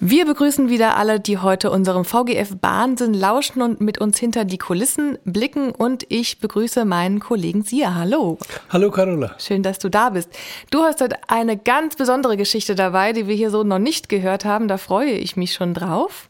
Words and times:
Wir 0.00 0.26
begrüßen 0.26 0.68
wieder 0.68 0.96
alle, 0.96 1.18
die 1.18 1.38
heute 1.38 1.72
unserem 1.72 2.04
VGF 2.04 2.58
Wahnsinn 2.60 3.14
lauschen 3.14 3.62
und 3.62 3.80
mit 3.80 3.98
uns 3.98 4.16
hinter 4.16 4.44
die 4.44 4.56
Kulissen 4.56 5.18
blicken. 5.24 5.72
Und 5.72 6.06
ich 6.08 6.38
begrüße 6.38 6.84
meinen 6.84 7.18
Kollegen 7.18 7.62
Sia. 7.62 7.96
Hallo. 7.96 8.38
Hallo 8.70 8.92
Carola. 8.92 9.34
Schön, 9.38 9.64
dass 9.64 9.80
du 9.80 9.88
da 9.88 10.10
bist. 10.10 10.30
Du 10.70 10.82
hast 10.82 11.00
heute 11.00 11.16
eine 11.26 11.56
ganz 11.56 11.96
besondere 11.96 12.36
Geschichte 12.36 12.76
dabei, 12.76 13.12
die 13.12 13.26
wir 13.26 13.34
hier 13.34 13.50
so 13.50 13.64
noch 13.64 13.80
nicht 13.80 14.08
gehört 14.08 14.44
haben. 14.44 14.68
Da 14.68 14.78
freue 14.78 15.10
ich 15.10 15.36
mich 15.36 15.52
schon 15.52 15.74
drauf. 15.74 16.28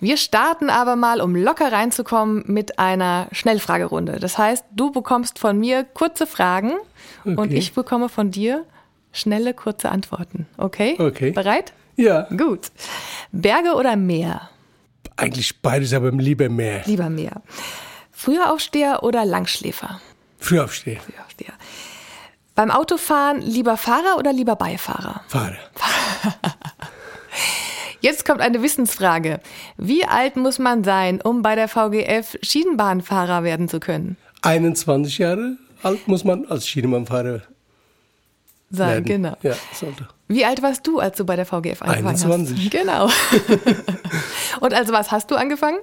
Wir 0.00 0.16
starten 0.16 0.70
aber 0.70 0.96
mal, 0.96 1.20
um 1.20 1.36
locker 1.36 1.70
reinzukommen, 1.70 2.44
mit 2.46 2.78
einer 2.78 3.28
Schnellfragerunde. 3.32 4.20
Das 4.20 4.38
heißt, 4.38 4.64
du 4.74 4.90
bekommst 4.90 5.38
von 5.38 5.58
mir 5.58 5.84
kurze 5.84 6.26
Fragen 6.26 6.72
okay. 7.26 7.36
und 7.36 7.52
ich 7.52 7.74
bekomme 7.74 8.08
von 8.08 8.30
dir 8.30 8.64
schnelle, 9.12 9.52
kurze 9.52 9.90
Antworten. 9.90 10.46
Okay? 10.56 10.96
Okay. 10.98 11.32
Bereit? 11.32 11.74
Ja. 11.96 12.22
Gut. 12.36 12.70
Berge 13.32 13.74
oder 13.74 13.96
Meer? 13.96 14.48
Eigentlich 15.16 15.60
beides, 15.60 15.92
aber 15.92 16.10
lieber 16.10 16.48
Meer. 16.48 16.82
Lieber 16.86 17.10
Meer. 17.10 17.42
Frühaufsteher 18.10 19.02
oder 19.02 19.24
Langschläfer? 19.24 20.00
Frühaufsteher. 20.38 21.00
Frühaufsteher. 21.00 21.54
Beim 22.54 22.70
Autofahren 22.70 23.40
lieber 23.40 23.76
Fahrer 23.76 24.18
oder 24.18 24.32
lieber 24.32 24.56
Beifahrer? 24.56 25.22
Fahrer. 25.28 25.56
Jetzt 28.00 28.26
kommt 28.26 28.40
eine 28.40 28.62
Wissensfrage. 28.62 29.40
Wie 29.76 30.04
alt 30.04 30.36
muss 30.36 30.58
man 30.58 30.84
sein, 30.84 31.20
um 31.22 31.42
bei 31.42 31.54
der 31.54 31.68
VGF 31.68 32.36
Schienenbahnfahrer 32.42 33.44
werden 33.44 33.68
zu 33.68 33.80
können? 33.80 34.16
21 34.42 35.18
Jahre 35.18 35.56
alt 35.82 36.06
muss 36.08 36.24
man 36.24 36.44
als 36.46 36.66
Schienenbahnfahrer 36.66 37.42
sein, 38.72 38.88
werden. 38.88 39.04
genau. 39.04 39.36
Ja, 39.42 39.54
sollte. 39.72 40.08
Wie 40.28 40.44
alt 40.44 40.62
warst 40.62 40.86
du, 40.86 40.98
als 40.98 41.16
du 41.16 41.24
bei 41.24 41.36
der 41.36 41.46
VGF 41.46 41.82
angefangen 41.82 42.08
21. 42.08 42.56
hast? 42.56 42.70
Genau. 42.70 43.08
Und 44.60 44.74
also 44.74 44.92
was 44.92 45.10
hast 45.10 45.30
du 45.30 45.36
angefangen? 45.36 45.78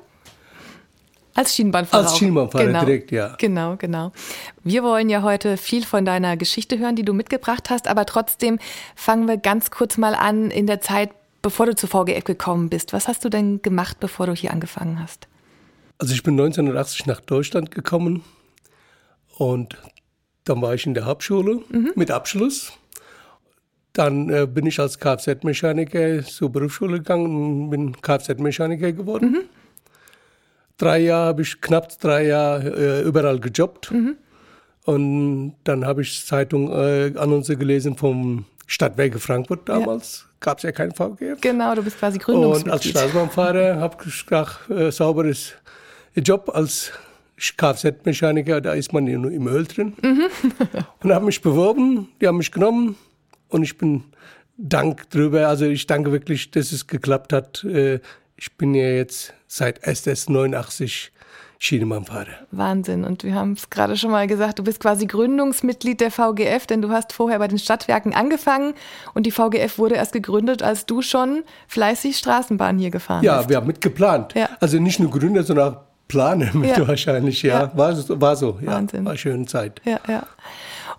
Als 1.36 1.56
Schienenbahnfahrer. 1.56 2.04
Als 2.04 2.18
Schienenbahnfahrer 2.18 2.66
genau. 2.66 2.80
direkt, 2.86 3.12
ja. 3.12 3.36
Genau, 3.38 3.76
genau. 3.78 4.12
Wir 4.64 4.84
wollen 4.84 5.10
ja 5.10 5.22
heute 5.22 5.58
viel 5.58 5.86
von 5.86 6.04
deiner 6.04 6.36
Geschichte 6.36 6.80
hören, 6.80 6.96
die 6.96 7.06
du 7.06 7.14
mitgebracht 7.14 7.70
hast, 7.70 7.88
aber 7.88 8.06
trotzdem 8.06 8.60
fangen 8.96 9.28
wir 9.28 9.38
ganz 9.38 9.72
kurz 9.72 9.98
mal 9.98 10.16
an 10.16 10.52
in 10.52 10.68
der 10.68 10.82
Zeit, 10.82 11.12
bevor 11.42 11.68
du 11.68 11.76
zur 11.76 11.88
VGF 11.88 12.24
gekommen 12.24 12.70
bist. 12.70 12.92
Was 12.92 13.08
hast 13.08 13.24
du 13.24 13.30
denn 13.30 13.62
gemacht, 13.62 14.00
bevor 14.00 14.26
du 14.26 14.34
hier 14.34 14.52
angefangen 14.52 15.00
hast? 15.02 15.28
Also 15.98 16.14
ich 16.14 16.24
bin 16.24 16.34
1980 16.34 17.06
nach 17.06 17.22
Deutschland 17.22 17.72
gekommen 17.72 18.24
und 19.38 19.78
dann 20.44 20.62
war 20.62 20.74
ich 20.74 20.86
in 20.86 20.94
der 20.94 21.06
Hauptschule 21.06 21.62
mhm. 21.70 21.92
mit 21.96 22.10
Abschluss. 22.10 22.74
Dann 24.00 24.30
äh, 24.30 24.48
bin 24.48 24.66
ich 24.66 24.80
als 24.80 24.98
Kfz-Mechaniker 24.98 26.24
zur 26.24 26.50
Berufsschule 26.50 27.00
gegangen 27.00 27.26
und 27.26 27.70
bin 27.70 28.02
Kfz-Mechaniker 28.02 28.94
geworden. 28.94 29.32
Mhm. 29.32 29.42
Drei 30.78 31.00
Jahre 31.00 31.28
habe 31.28 31.42
ich, 31.42 31.60
knapp 31.60 32.00
drei 32.00 32.28
Jahre 32.28 32.70
äh, 32.70 33.02
überall 33.02 33.42
gejobbt. 33.42 33.92
Mhm. 33.92 34.16
Und 34.86 35.56
dann 35.66 35.86
habe 35.86 36.04
ich 36.04 36.26
Zeitung, 36.26 36.72
äh, 36.72 37.12
Annonce 37.18 37.58
gelesen 37.58 37.98
vom 37.98 38.46
Stadtwerke 38.68 39.20
Frankfurt 39.20 39.68
damals. 39.68 40.22
Ja. 40.22 40.36
Gab 40.40 40.60
es 40.60 40.64
ja 40.64 40.72
kein 40.72 40.92
VGF. 40.92 41.42
Genau, 41.42 41.76
du 41.76 41.84
bist 41.84 42.00
quasi 42.00 42.20
Gründungsmitglied. 42.20 42.68
Und 42.68 42.72
als 42.72 42.86
Straßenbahnfahrer 42.86 43.82
habe 43.82 43.98
ich 44.08 44.26
gedacht, 44.26 44.70
äh, 44.70 44.94
sauberes 44.94 45.56
Job 46.16 46.50
als 46.54 46.94
Kfz-Mechaniker, 47.38 48.62
da 48.62 48.72
ist 48.76 48.94
man 48.94 49.04
nur 49.04 49.30
im 49.30 49.46
Öl 49.46 49.66
drin. 49.66 49.92
Mhm. 50.02 50.28
und 51.04 51.14
habe 51.14 51.26
mich 51.26 51.42
beworben, 51.42 52.08
die 52.22 52.28
haben 52.28 52.38
mich 52.38 52.54
genommen 52.54 52.96
und 53.50 53.64
ich 53.64 53.78
bin 53.78 54.04
dank 54.58 55.10
drüber, 55.10 55.48
also 55.48 55.66
ich 55.66 55.88
danke 55.88 56.12
wirklich, 56.12 56.52
dass 56.52 56.72
es 56.72 56.88
geklappt 56.88 57.34
hat. 57.34 57.64
Äh, 57.64 58.00
ich 58.36 58.56
bin 58.58 58.74
ja 58.74 58.90
jetzt 58.90 59.34
seit 59.48 59.84
SS 59.84 60.30
89 60.30 61.12
Schienenbahnfahrer. 61.62 62.28
Wahnsinn. 62.52 63.04
Und 63.04 63.26
wir 63.26 63.36
haben 63.36 63.52
es 63.52 63.70
gerade 63.70 63.98
schon 63.98 64.12
mal 64.12 64.28
gesagt, 64.28 64.60
du 64.60 64.64
bist 64.64 64.80
quasi 64.80 65.08
Gründungsmitglied 65.08 66.00
der 66.00 66.10
VGF, 66.10 66.66
denn 66.68 66.82
du 66.82 66.90
hast 66.90 67.12
vorher 67.12 67.38
bei 67.40 67.50
den 67.50 67.60
Stadtwerken 67.60 68.14
angefangen 68.14 68.74
und 69.14 69.26
die 69.26 69.32
VGF 69.32 69.78
wurde 69.78 69.96
erst 69.96 70.14
gegründet, 70.14 70.64
als 70.64 70.86
du 70.86 71.02
schon 71.02 71.44
fleißig 71.68 72.18
Straßenbahn 72.18 72.78
hier 72.78 72.92
gefahren 72.92 73.26
ja, 73.26 73.38
bist. 73.38 73.46
Ja, 73.46 73.50
wir 73.50 73.58
haben 73.58 73.68
mitgeplant. 73.68 74.36
Ja. 74.36 74.50
Also 74.62 74.80
nicht 74.80 75.02
nur 75.02 75.12
Gründer, 75.12 75.44
sondern 75.44 75.74
auch 75.74 75.82
Planer 76.08 76.54
mit 76.54 76.78
ja. 76.78 76.88
wahrscheinlich, 76.88 77.44
ja. 77.44 77.64
ja. 77.64 77.78
War, 77.78 78.22
war 78.22 78.36
so, 78.38 78.58
ja. 78.62 78.68
Wahnsinn. 78.68 79.04
War 79.04 79.12
eine 79.12 79.20
schöne 79.20 79.46
Zeit. 79.46 79.82
Ja, 79.84 80.00
ja. 80.08 80.24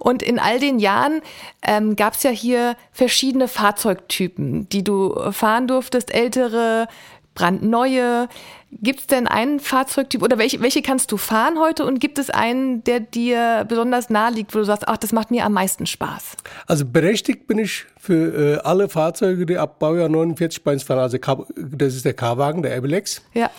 Und 0.00 0.22
in 0.22 0.38
all 0.38 0.58
den 0.58 0.78
Jahren 0.78 1.20
ähm, 1.62 1.94
gab 1.94 2.14
es 2.14 2.22
ja 2.22 2.30
hier 2.30 2.74
verschiedene 2.90 3.48
Fahrzeugtypen, 3.48 4.68
die 4.70 4.82
du 4.82 5.14
fahren 5.30 5.68
durftest, 5.68 6.12
ältere, 6.12 6.88
brandneue. 7.34 8.28
Gibt 8.72 9.00
es 9.00 9.06
denn 9.08 9.26
einen 9.26 9.60
Fahrzeugtyp 9.60 10.22
oder 10.22 10.38
welche, 10.38 10.62
welche 10.62 10.80
kannst 10.80 11.12
du 11.12 11.16
fahren 11.16 11.58
heute 11.58 11.84
und 11.84 12.00
gibt 12.00 12.18
es 12.18 12.30
einen, 12.30 12.82
der 12.84 13.00
dir 13.00 13.66
besonders 13.68 14.10
nahe 14.10 14.32
liegt, 14.32 14.54
wo 14.54 14.58
du 14.58 14.64
sagst, 14.64 14.88
ach, 14.88 14.96
das 14.96 15.12
macht 15.12 15.30
mir 15.30 15.44
am 15.44 15.52
meisten 15.52 15.86
Spaß? 15.86 16.36
Also 16.66 16.86
berechtigt 16.86 17.46
bin 17.46 17.58
ich 17.58 17.84
für 17.98 18.56
äh, 18.56 18.58
alle 18.62 18.88
Fahrzeuge, 18.88 19.44
die 19.44 19.58
ab 19.58 19.80
Baujahr 19.80 20.08
49 20.08 20.64
bei 20.64 20.72
uns 20.72 20.82
fahren. 20.82 21.00
Also 21.00 21.18
das 21.56 21.94
ist 21.94 22.04
der 22.04 22.14
K-Wagen, 22.14 22.62
der 22.62 22.76
Abilex. 22.76 23.22
Ja 23.34 23.50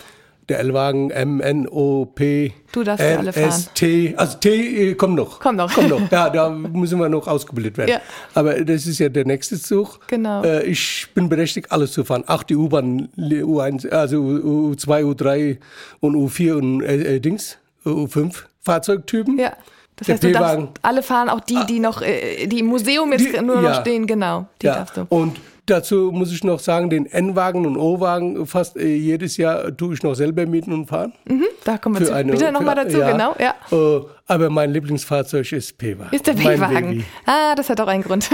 der 0.48 0.58
L-Wagen 0.60 1.10
M, 1.10 1.40
N, 1.40 1.68
O, 1.68 2.04
P, 2.06 2.52
du 2.72 2.82
darfst 2.82 3.04
L, 3.04 3.18
alle 3.18 3.32
fahren. 3.32 3.48
S, 3.48 3.70
T. 3.74 4.14
Also 4.16 4.38
T 4.38 4.90
äh, 4.90 4.94
kommt 4.94 5.14
noch. 5.14 5.40
Kommt 5.40 5.58
noch. 5.58 5.72
Kommt 5.72 5.88
noch. 5.88 6.00
Ja, 6.10 6.30
da 6.30 6.50
müssen 6.50 6.98
wir 6.98 7.08
noch 7.08 7.26
ausgebildet 7.28 7.78
werden. 7.78 7.90
Ja. 7.90 8.00
Aber 8.34 8.64
das 8.64 8.86
ist 8.86 8.98
ja 8.98 9.08
der 9.08 9.24
nächste 9.24 9.60
Zug. 9.60 10.00
Genau. 10.08 10.42
Äh, 10.42 10.64
ich 10.64 11.08
bin 11.14 11.28
berechtigt, 11.28 11.70
alles 11.70 11.92
zu 11.92 12.04
fahren. 12.04 12.24
Auch 12.26 12.42
die 12.42 12.56
U-Bahn, 12.56 13.08
U1, 13.16 13.88
also 13.88 14.18
U2, 14.18 15.14
U3 15.14 15.58
und 16.00 16.16
U4 16.16 16.52
und 16.54 16.82
äh, 16.82 17.20
Dings, 17.20 17.58
U5 17.84 18.42
Fahrzeugtypen. 18.60 19.38
Ja. 19.38 19.52
Das 19.96 20.08
heißt, 20.08 20.24
du 20.24 20.32
darfst 20.32 20.68
alle 20.82 21.02
fahren, 21.02 21.28
auch 21.28 21.40
die, 21.40 21.58
die 21.68 21.78
noch, 21.78 22.02
äh, 22.02 22.46
die 22.46 22.60
im 22.60 22.66
Museum 22.66 23.12
jetzt 23.12 23.26
die, 23.26 23.40
nur 23.40 23.56
noch 23.56 23.62
ja. 23.62 23.80
stehen, 23.80 24.06
genau. 24.06 24.46
Die 24.60 24.66
ja. 24.66 24.76
darfst 24.76 24.96
du. 24.96 25.06
Und 25.08 25.38
Dazu 25.66 26.10
muss 26.12 26.32
ich 26.32 26.42
noch 26.42 26.58
sagen, 26.58 26.90
den 26.90 27.06
N-Wagen 27.06 27.66
und 27.66 27.76
O-Wagen 27.76 28.46
fast 28.46 28.76
äh, 28.76 28.96
jedes 28.96 29.36
Jahr 29.36 29.76
tue 29.76 29.94
ich 29.94 30.02
noch 30.02 30.14
selber 30.14 30.44
mieten 30.44 30.72
und 30.72 30.86
fahren. 30.86 31.12
Mhm, 31.24 31.44
da 31.64 31.78
kommen 31.78 32.00
wir 32.00 32.06
zu, 32.06 32.12
eine, 32.12 32.32
bitte 32.32 32.50
nochmal 32.50 32.74
dazu, 32.74 32.98
ja, 32.98 33.12
genau. 33.12 33.36
Ja. 33.38 33.54
Äh, 33.70 34.04
aber 34.26 34.50
mein 34.50 34.72
Lieblingsfahrzeug 34.72 35.52
ist 35.52 35.78
P-Wagen. 35.78 36.14
Ist 36.14 36.26
der 36.26 36.32
P-Wagen. 36.32 37.04
Ah, 37.26 37.54
das 37.54 37.70
hat 37.70 37.80
auch 37.80 37.86
einen 37.86 38.02
Grund. 38.02 38.28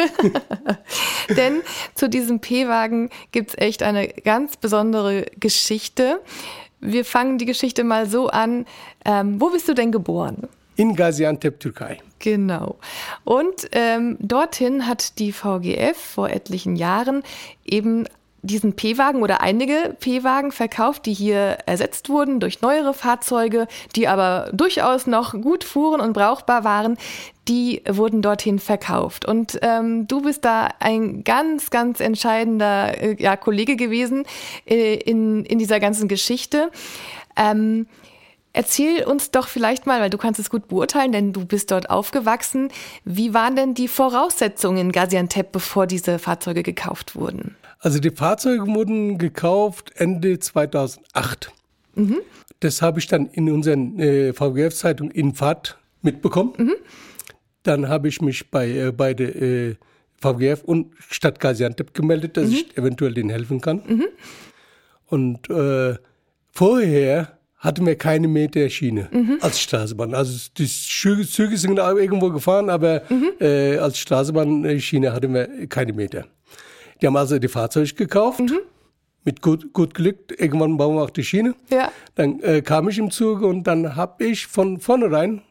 Denn 1.36 1.60
zu 1.94 2.08
diesem 2.08 2.40
P-Wagen 2.40 3.10
gibt 3.30 3.50
es 3.50 3.58
echt 3.58 3.82
eine 3.82 4.08
ganz 4.08 4.56
besondere 4.56 5.26
Geschichte. 5.38 6.20
Wir 6.80 7.04
fangen 7.04 7.36
die 7.36 7.46
Geschichte 7.46 7.84
mal 7.84 8.08
so 8.08 8.28
an. 8.28 8.64
Ähm, 9.04 9.38
wo 9.38 9.50
bist 9.50 9.68
du 9.68 9.74
denn 9.74 9.92
geboren? 9.92 10.48
In 10.76 10.96
Gaziantep, 10.96 11.60
Türkei. 11.60 11.98
Genau. 12.18 12.78
Und 13.24 13.68
ähm, 13.72 14.16
dorthin 14.20 14.86
hat 14.86 15.18
die 15.18 15.32
VGF 15.32 15.96
vor 15.96 16.30
etlichen 16.30 16.76
Jahren 16.76 17.22
eben 17.64 18.06
diesen 18.42 18.74
P-Wagen 18.74 19.22
oder 19.22 19.40
einige 19.40 19.96
P-Wagen 19.98 20.52
verkauft, 20.52 21.06
die 21.06 21.12
hier 21.12 21.58
ersetzt 21.66 22.08
wurden 22.08 22.38
durch 22.38 22.60
neuere 22.60 22.94
Fahrzeuge, 22.94 23.66
die 23.96 24.06
aber 24.06 24.50
durchaus 24.52 25.06
noch 25.06 25.32
gut 25.32 25.64
fuhren 25.64 26.00
und 26.00 26.12
brauchbar 26.12 26.64
waren. 26.64 26.96
Die 27.48 27.82
wurden 27.88 28.22
dorthin 28.22 28.58
verkauft. 28.58 29.26
Und 29.26 29.58
ähm, 29.62 30.06
du 30.06 30.22
bist 30.22 30.44
da 30.44 30.68
ein 30.80 31.24
ganz, 31.24 31.70
ganz 31.70 31.98
entscheidender 31.98 33.00
äh, 33.00 33.16
ja, 33.18 33.36
Kollege 33.36 33.74
gewesen 33.74 34.24
äh, 34.66 34.94
in, 34.94 35.44
in 35.44 35.58
dieser 35.58 35.80
ganzen 35.80 36.08
Geschichte. 36.08 36.70
Ähm, 37.36 37.86
Erzähl 38.58 39.04
uns 39.04 39.30
doch 39.30 39.46
vielleicht 39.46 39.86
mal, 39.86 40.00
weil 40.00 40.10
du 40.10 40.18
kannst 40.18 40.40
es 40.40 40.50
gut 40.50 40.66
beurteilen, 40.66 41.12
denn 41.12 41.32
du 41.32 41.44
bist 41.44 41.70
dort 41.70 41.90
aufgewachsen. 41.90 42.72
Wie 43.04 43.32
waren 43.32 43.54
denn 43.54 43.72
die 43.72 43.86
Voraussetzungen 43.86 44.78
in 44.78 44.90
Gaziantep, 44.90 45.52
bevor 45.52 45.86
diese 45.86 46.18
Fahrzeuge 46.18 46.64
gekauft 46.64 47.14
wurden? 47.14 47.54
Also 47.78 48.00
die 48.00 48.10
Fahrzeuge 48.10 48.66
wurden 48.66 49.16
gekauft 49.16 49.92
Ende 49.94 50.40
2008. 50.40 51.52
Mhm. 51.94 52.16
Das 52.58 52.82
habe 52.82 52.98
ich 52.98 53.06
dann 53.06 53.26
in 53.26 53.48
unserer 53.48 53.76
äh, 53.76 54.32
VGF-Zeitung 54.32 55.12
Infat 55.12 55.78
mitbekommen. 56.02 56.54
Mhm. 56.56 56.74
Dann 57.62 57.88
habe 57.88 58.08
ich 58.08 58.20
mich 58.20 58.50
bei, 58.50 58.68
äh, 58.68 58.90
bei 58.90 59.14
der 59.14 59.40
äh, 59.40 59.76
VGF 60.20 60.64
und 60.64 60.94
Stadt 60.98 61.38
Gaziantep 61.38 61.94
gemeldet, 61.94 62.36
dass 62.36 62.48
mhm. 62.48 62.54
ich 62.54 62.76
eventuell 62.76 63.14
denen 63.14 63.30
helfen 63.30 63.60
kann. 63.60 63.84
Mhm. 63.86 64.06
Und 65.06 65.48
äh, 65.48 65.94
vorher 66.50 67.37
hatten 67.58 67.84
wir 67.86 67.96
keine 67.96 68.28
Meterschiene 68.28 69.08
mhm. 69.10 69.38
als 69.40 69.60
Straßenbahn. 69.60 70.14
Also 70.14 70.48
die 70.56 70.66
Züge 70.66 71.56
sind 71.56 71.80
auch 71.80 71.96
irgendwo 71.96 72.30
gefahren, 72.30 72.70
aber 72.70 73.02
mhm. 73.08 73.30
äh, 73.40 73.76
als 73.78 73.98
Straßenbahnschiene 73.98 75.12
hatten 75.12 75.34
wir 75.34 75.66
keine 75.68 75.92
Meter. 75.92 76.26
Die 77.00 77.06
haben 77.06 77.16
also 77.16 77.38
die 77.38 77.48
Fahrzeuge 77.48 77.94
gekauft. 77.94 78.40
Mhm. 78.40 78.60
Mit 79.24 79.42
gut, 79.42 79.72
gut 79.72 79.94
Glück, 79.94 80.34
irgendwann 80.38 80.76
bauen 80.76 80.94
wir 80.96 81.02
auch 81.02 81.10
die 81.10 81.24
Schiene. 81.24 81.54
Ja. 81.70 81.90
Dann 82.14 82.40
äh, 82.40 82.62
kam 82.62 82.88
ich 82.88 82.98
im 82.98 83.10
Zug 83.10 83.42
und 83.42 83.64
dann 83.64 83.96
habe 83.96 84.24
ich 84.24 84.46
von 84.46 84.80
vornherein 84.80 85.42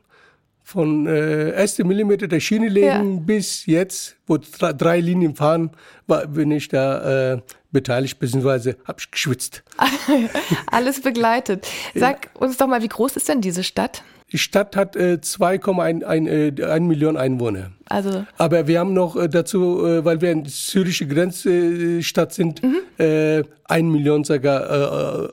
von 0.63 1.05
äh, 1.05 1.51
ersten 1.51 1.87
Millimeter 1.87 2.27
der 2.27 2.41
Schiene 2.41 2.67
legen 2.67 3.13
Ja. 3.13 3.21
bis 3.25 3.65
jetzt, 3.67 4.17
wo 4.27 4.37
drei, 4.37 4.73
drei 4.73 4.99
Linien 4.99 5.33
fahren, 5.33 5.71
war, 6.07 6.27
bin 6.27 6.51
ich 6.51 6.67
da 6.67 7.35
äh, 7.35 7.41
beteiligt, 7.71 8.19
beziehungsweise 8.19 8.77
habe 8.85 8.99
ich 8.99 9.11
geschwitzt. 9.11 9.63
Alles 10.71 11.01
begleitet. 11.01 11.67
Sag 11.95 12.29
uns 12.35 12.57
doch 12.57 12.67
mal, 12.67 12.81
wie 12.81 12.87
groß 12.87 13.15
ist 13.17 13.27
denn 13.29 13.41
diese 13.41 13.63
Stadt? 13.63 14.03
Die 14.31 14.37
Stadt 14.37 14.75
hat 14.75 14.95
äh, 14.97 15.19
2,1 15.21 16.03
ein, 16.03 16.27
äh, 16.27 16.51
ein 16.65 16.85
Million 16.85 17.15
Einwohner. 17.15 17.71
Also, 17.85 18.25
Aber 18.37 18.67
wir 18.67 18.79
haben 18.79 18.91
noch 18.93 19.15
äh, 19.15 19.29
dazu, 19.29 19.85
äh, 19.85 20.03
weil 20.03 20.19
wir 20.19 20.31
eine 20.31 20.49
syrische 20.49 21.07
Grenzstadt 21.07 22.33
sind, 22.33 22.61
Mhm. 22.61 22.77
äh, 22.97 23.43
ein 23.65 23.89
Million 23.89 24.25
sogar 24.25 25.29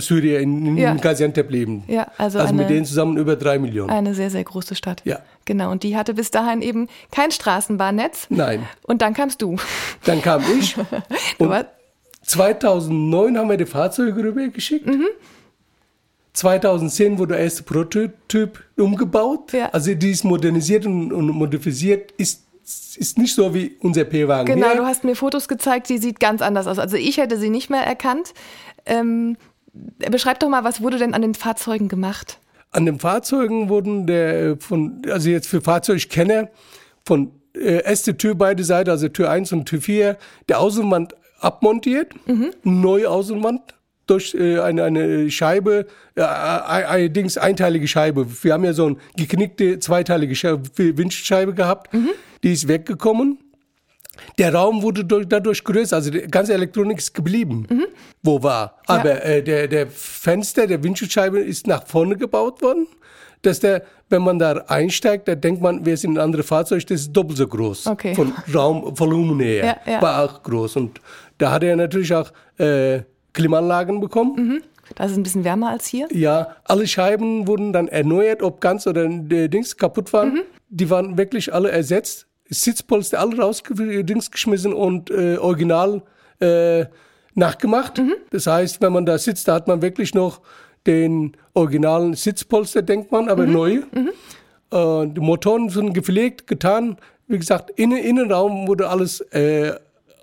Syrier 0.00 0.40
in, 0.40 0.76
Ja. 0.76 0.94
Gaziantep 0.94 1.50
leben. 1.50 1.84
ja, 1.88 2.06
also, 2.18 2.38
Also 2.38 2.52
mit 2.54 2.66
eine, 2.66 2.74
denen 2.74 2.86
zusammen 2.86 3.16
über 3.16 3.36
drei 3.36 3.58
Millionen. 3.58 3.90
eine 3.90 4.14
sehr, 4.14 4.30
sehr 4.30 4.44
große 4.44 4.74
Stadt. 4.74 5.02
Ja. 5.04 5.20
Genau, 5.44 5.70
und 5.70 5.82
die 5.82 5.96
hatte 5.96 6.14
bis 6.14 6.30
dahin 6.30 6.62
eben 6.62 6.88
kein 7.10 7.30
Straßenbahnnetz. 7.30 8.26
Nein. 8.28 8.66
Und 8.82 9.02
dann 9.02 9.14
kamst 9.14 9.40
du. 9.42 9.56
Dann 10.04 10.20
kam 10.22 10.42
ich 10.58 10.76
und 11.38 11.48
warst, 11.48 11.66
2009 12.22 13.38
haben 13.38 13.48
wir 13.48 13.56
die 13.56 13.66
Fahrzeuge 13.66 14.22
rübergeschickt. 14.22 14.86
Mhm. 14.86 15.06
2010 16.34 17.18
wurde 17.18 17.34
der 17.34 17.42
erste 17.44 17.62
Prototyp 17.62 18.62
umgebaut. 18.76 19.52
Ja. 19.52 19.70
Also 19.70 19.94
die 19.94 20.10
ist 20.10 20.24
modernisiert 20.24 20.86
und, 20.86 21.12
und 21.12 21.28
modifiziert. 21.30 22.12
Ist, 22.12 22.44
ist 22.96 23.18
nicht 23.18 23.34
so 23.34 23.54
wie 23.54 23.76
unser 23.80 24.04
P-Wagen 24.04 24.46
genau, 24.54 24.68
hier. 24.68 24.76
du 24.76 24.86
hast 24.86 25.02
mir 25.04 25.16
Fotos 25.16 25.48
gezeigt, 25.48 25.88
die 25.88 25.98
sieht 25.98 26.20
ganz 26.20 26.42
anders 26.42 26.66
aus. 26.66 26.78
Also 26.78 26.96
ich 26.96 27.16
hätte 27.16 27.38
sie 27.38 27.50
nicht 27.50 27.70
mehr 27.70 27.82
erkannt. 27.82 28.34
Ähm, 28.86 29.36
beschreib 29.72 30.40
doch 30.40 30.48
mal, 30.48 30.64
was 30.64 30.82
wurde 30.82 30.98
denn 30.98 31.14
an 31.14 31.22
den 31.22 31.34
Fahrzeugen 31.34 31.88
gemacht? 31.88 32.38
An 32.70 32.86
den 32.86 32.98
Fahrzeugen 32.98 33.68
wurden 33.68 34.06
der 34.06 34.56
von, 34.58 35.02
also 35.10 35.30
jetzt 35.30 35.48
für 35.48 35.60
Fahrzeugkenner, 35.60 36.48
von 37.04 37.32
äh, 37.54 37.82
erste 37.82 38.16
Tür 38.16 38.34
beide 38.34 38.64
Seiten, 38.64 38.90
also 38.90 39.08
Tür 39.08 39.30
1 39.30 39.52
und 39.52 39.66
Tür 39.66 39.80
4, 39.80 40.18
der 40.48 40.60
Außenwand 40.60 41.14
abmontiert, 41.40 42.12
neue 42.64 43.08
Außenwand 43.08 43.74
durch 44.06 44.34
äh, 44.34 44.58
eine, 44.60 44.84
eine 44.84 45.30
Scheibe, 45.30 45.86
äh, 46.14 46.22
allerdings 46.22 47.38
einteilige 47.38 47.86
Scheibe. 47.86 48.26
Wir 48.42 48.52
haben 48.52 48.64
ja 48.64 48.72
so 48.72 48.86
eine 48.86 48.96
geknickte 49.16 49.78
zweiteilige 49.78 50.34
Scheibe, 50.34 50.62
Windschutzscheibe 50.76 51.54
gehabt, 51.54 51.90
die 52.42 52.52
ist 52.52 52.68
weggekommen. 52.68 53.38
Der 54.38 54.54
Raum 54.54 54.82
wurde 54.82 55.04
durch, 55.04 55.26
dadurch 55.28 55.62
größer, 55.62 55.96
also 55.96 56.10
die 56.10 56.20
ganze 56.22 56.54
Elektronik 56.54 56.98
ist 56.98 57.14
geblieben, 57.14 57.66
wo 58.22 58.42
war. 58.42 58.78
Aber 58.86 59.24
äh, 59.24 59.42
der, 59.42 59.68
der 59.68 59.86
Fenster 59.86 60.66
der 60.66 60.82
Windschutzscheibe 60.82 61.40
ist 61.40 61.66
nach 61.66 61.86
vorne 61.86 62.16
gebaut 62.16 62.62
worden, 62.62 62.86
dass 63.42 63.60
der, 63.60 63.82
wenn 64.08 64.22
man 64.22 64.38
da 64.38 64.64
einsteigt, 64.68 65.28
da 65.28 65.34
denkt 65.34 65.62
man, 65.62 65.84
wir 65.84 65.96
sind 65.96 66.14
ein 66.14 66.18
anderes 66.18 66.46
Fahrzeug, 66.46 66.86
das 66.86 67.02
ist 67.02 67.12
doppelt 67.12 67.38
so 67.38 67.46
groß. 67.46 67.86
Okay. 67.86 68.14
Von 68.14 68.32
Raumvolumen 68.52 69.40
her. 69.40 69.64
Ja, 69.86 69.92
ja. 69.92 70.02
War 70.02 70.24
auch 70.24 70.42
groß. 70.42 70.76
Und 70.76 71.00
da 71.38 71.52
hat 71.52 71.62
er 71.62 71.76
natürlich 71.76 72.12
auch 72.14 72.32
äh, 72.58 73.02
Klimaanlagen 73.32 74.00
bekommen. 74.00 74.62
Das 74.94 75.10
ist 75.10 75.16
ein 75.18 75.22
bisschen 75.22 75.44
wärmer 75.44 75.70
als 75.70 75.86
hier. 75.86 76.08
Ja, 76.10 76.56
alle 76.64 76.86
Scheiben 76.86 77.46
wurden 77.46 77.72
dann 77.72 77.88
erneuert, 77.88 78.42
ob 78.42 78.60
ganz 78.60 78.86
oder 78.86 79.04
äh, 79.04 79.48
Dings 79.48 79.76
kaputt 79.76 80.12
waren. 80.12 80.40
Die 80.70 80.88
waren 80.90 81.16
wirklich 81.16 81.52
alle 81.52 81.70
ersetzt. 81.70 82.26
Sitzpolster 82.50 83.20
alle 83.20 83.38
rausgeschmissen 83.38 84.72
und 84.72 85.10
äh, 85.10 85.36
original 85.36 86.02
äh, 86.40 86.86
nachgemacht. 87.34 88.00
Das 88.30 88.46
heißt, 88.46 88.80
wenn 88.80 88.92
man 88.92 89.06
da 89.06 89.18
sitzt, 89.18 89.48
da 89.48 89.54
hat 89.54 89.68
man 89.68 89.82
wirklich 89.82 90.14
noch 90.14 90.40
den 90.86 91.36
originalen 91.54 92.14
Sitzpolster, 92.14 92.82
denkt 92.82 93.12
man, 93.12 93.28
aber 93.28 93.46
neu. 93.46 93.82
Äh, 94.70 95.06
die 95.06 95.20
Motoren 95.20 95.68
sind 95.70 95.92
gepflegt, 95.94 96.46
getan. 96.46 96.96
Wie 97.26 97.38
gesagt, 97.38 97.70
innen, 97.78 97.98
Innenraum 97.98 98.68
wurde 98.68 98.88
alles 98.88 99.20
äh, 99.32 99.74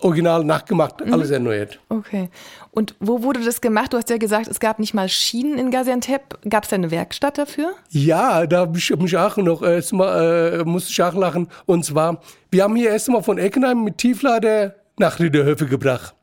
original 0.01 0.43
nachgemacht, 0.43 1.01
alles 1.11 1.31
erneuert. 1.31 1.79
Okay. 1.89 2.29
Und 2.71 2.95
wo 2.99 3.23
wurde 3.23 3.43
das 3.43 3.61
gemacht? 3.61 3.93
Du 3.93 3.97
hast 3.97 4.09
ja 4.09 4.17
gesagt, 4.17 4.47
es 4.47 4.59
gab 4.59 4.79
nicht 4.79 4.93
mal 4.93 5.07
Schienen 5.07 5.57
in 5.57 5.71
Gaziantep. 5.71 6.39
Gab 6.49 6.63
es 6.63 6.69
da 6.69 6.75
eine 6.75 6.91
Werkstatt 6.91 7.37
dafür? 7.37 7.73
Ja, 7.89 8.45
da 8.45 8.61
hab 8.61 8.77
ich 8.77 8.95
mich 8.95 9.17
auch 9.17 9.37
noch 9.37 9.61
erstmal 9.61 10.61
äh, 10.61 10.63
musste 10.65 10.91
ich 10.91 11.01
auch 11.01 11.15
lachen. 11.15 11.47
Und 11.65 11.85
zwar, 11.85 12.21
wir 12.51 12.63
haben 12.63 12.75
hier 12.75 12.89
erstmal 12.89 13.23
von 13.23 13.37
Eckenheim 13.37 13.83
mit 13.83 13.97
Tieflader 13.97 14.75
nach 14.97 15.19
Riederhöfe 15.19 15.65
gebracht. 15.65 16.13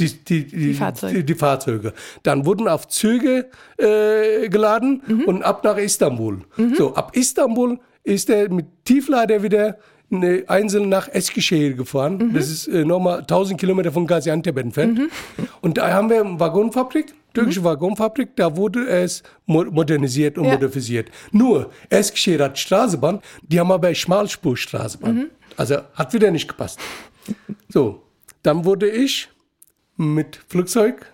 Die, 0.00 0.08
die, 0.24 0.46
die, 0.46 0.74
Fahrzeuge. 0.74 1.14
Die, 1.14 1.24
die 1.24 1.34
Fahrzeuge. 1.34 1.92
Dann 2.22 2.46
wurden 2.46 2.68
auf 2.68 2.88
Züge 2.88 3.50
äh, 3.76 4.48
geladen 4.48 5.02
und 5.26 5.42
ab 5.42 5.62
nach 5.62 5.76
Istanbul. 5.76 6.40
So, 6.74 6.94
ab 6.94 7.14
Istanbul 7.14 7.78
ist 8.02 8.30
er 8.30 8.50
mit 8.50 8.66
Tieflader 8.84 9.42
wieder 9.42 9.76
eine, 10.12 10.44
einzeln 10.46 10.88
nach 10.88 11.08
Eskişehir 11.08 11.74
gefahren. 11.74 12.32
Das 12.34 12.48
ist 12.50 12.68
äh, 12.68 12.84
nochmal 12.84 13.20
1000 13.20 13.58
Kilometer 13.58 13.90
von 13.92 14.06
Gaziantep 14.06 14.58
entfernt. 14.58 15.00
Und 15.60 15.78
da 15.78 15.92
haben 15.92 16.10
wir 16.10 16.20
eine 16.24 16.38
Waggonfabrik, 16.38 17.14
türkische 17.34 17.64
Waggonfabrik, 17.64 18.36
da 18.36 18.56
wurde 18.56 18.86
es 18.88 19.22
mo 19.46 19.64
modernisiert 19.64 20.36
und 20.38 20.44
Ja. 20.44 20.52
modernisiert. 20.54 21.10
Nur, 21.32 21.70
Eskişehir 21.90 22.44
hat 22.44 22.58
Straßenbahn, 22.58 23.20
die 23.42 23.58
haben 23.58 23.72
aber 23.72 23.94
Schmalspurstraßenbahn. 23.94 25.30
Also 25.56 25.76
hat 25.94 26.12
wieder 26.14 26.30
nicht 26.30 26.48
gepasst. 26.48 26.78
So, 27.68 28.02
dann 28.42 28.64
wurde 28.64 28.88
ich 28.90 29.28
mit 29.96 30.40
Flugzeug 30.48 31.06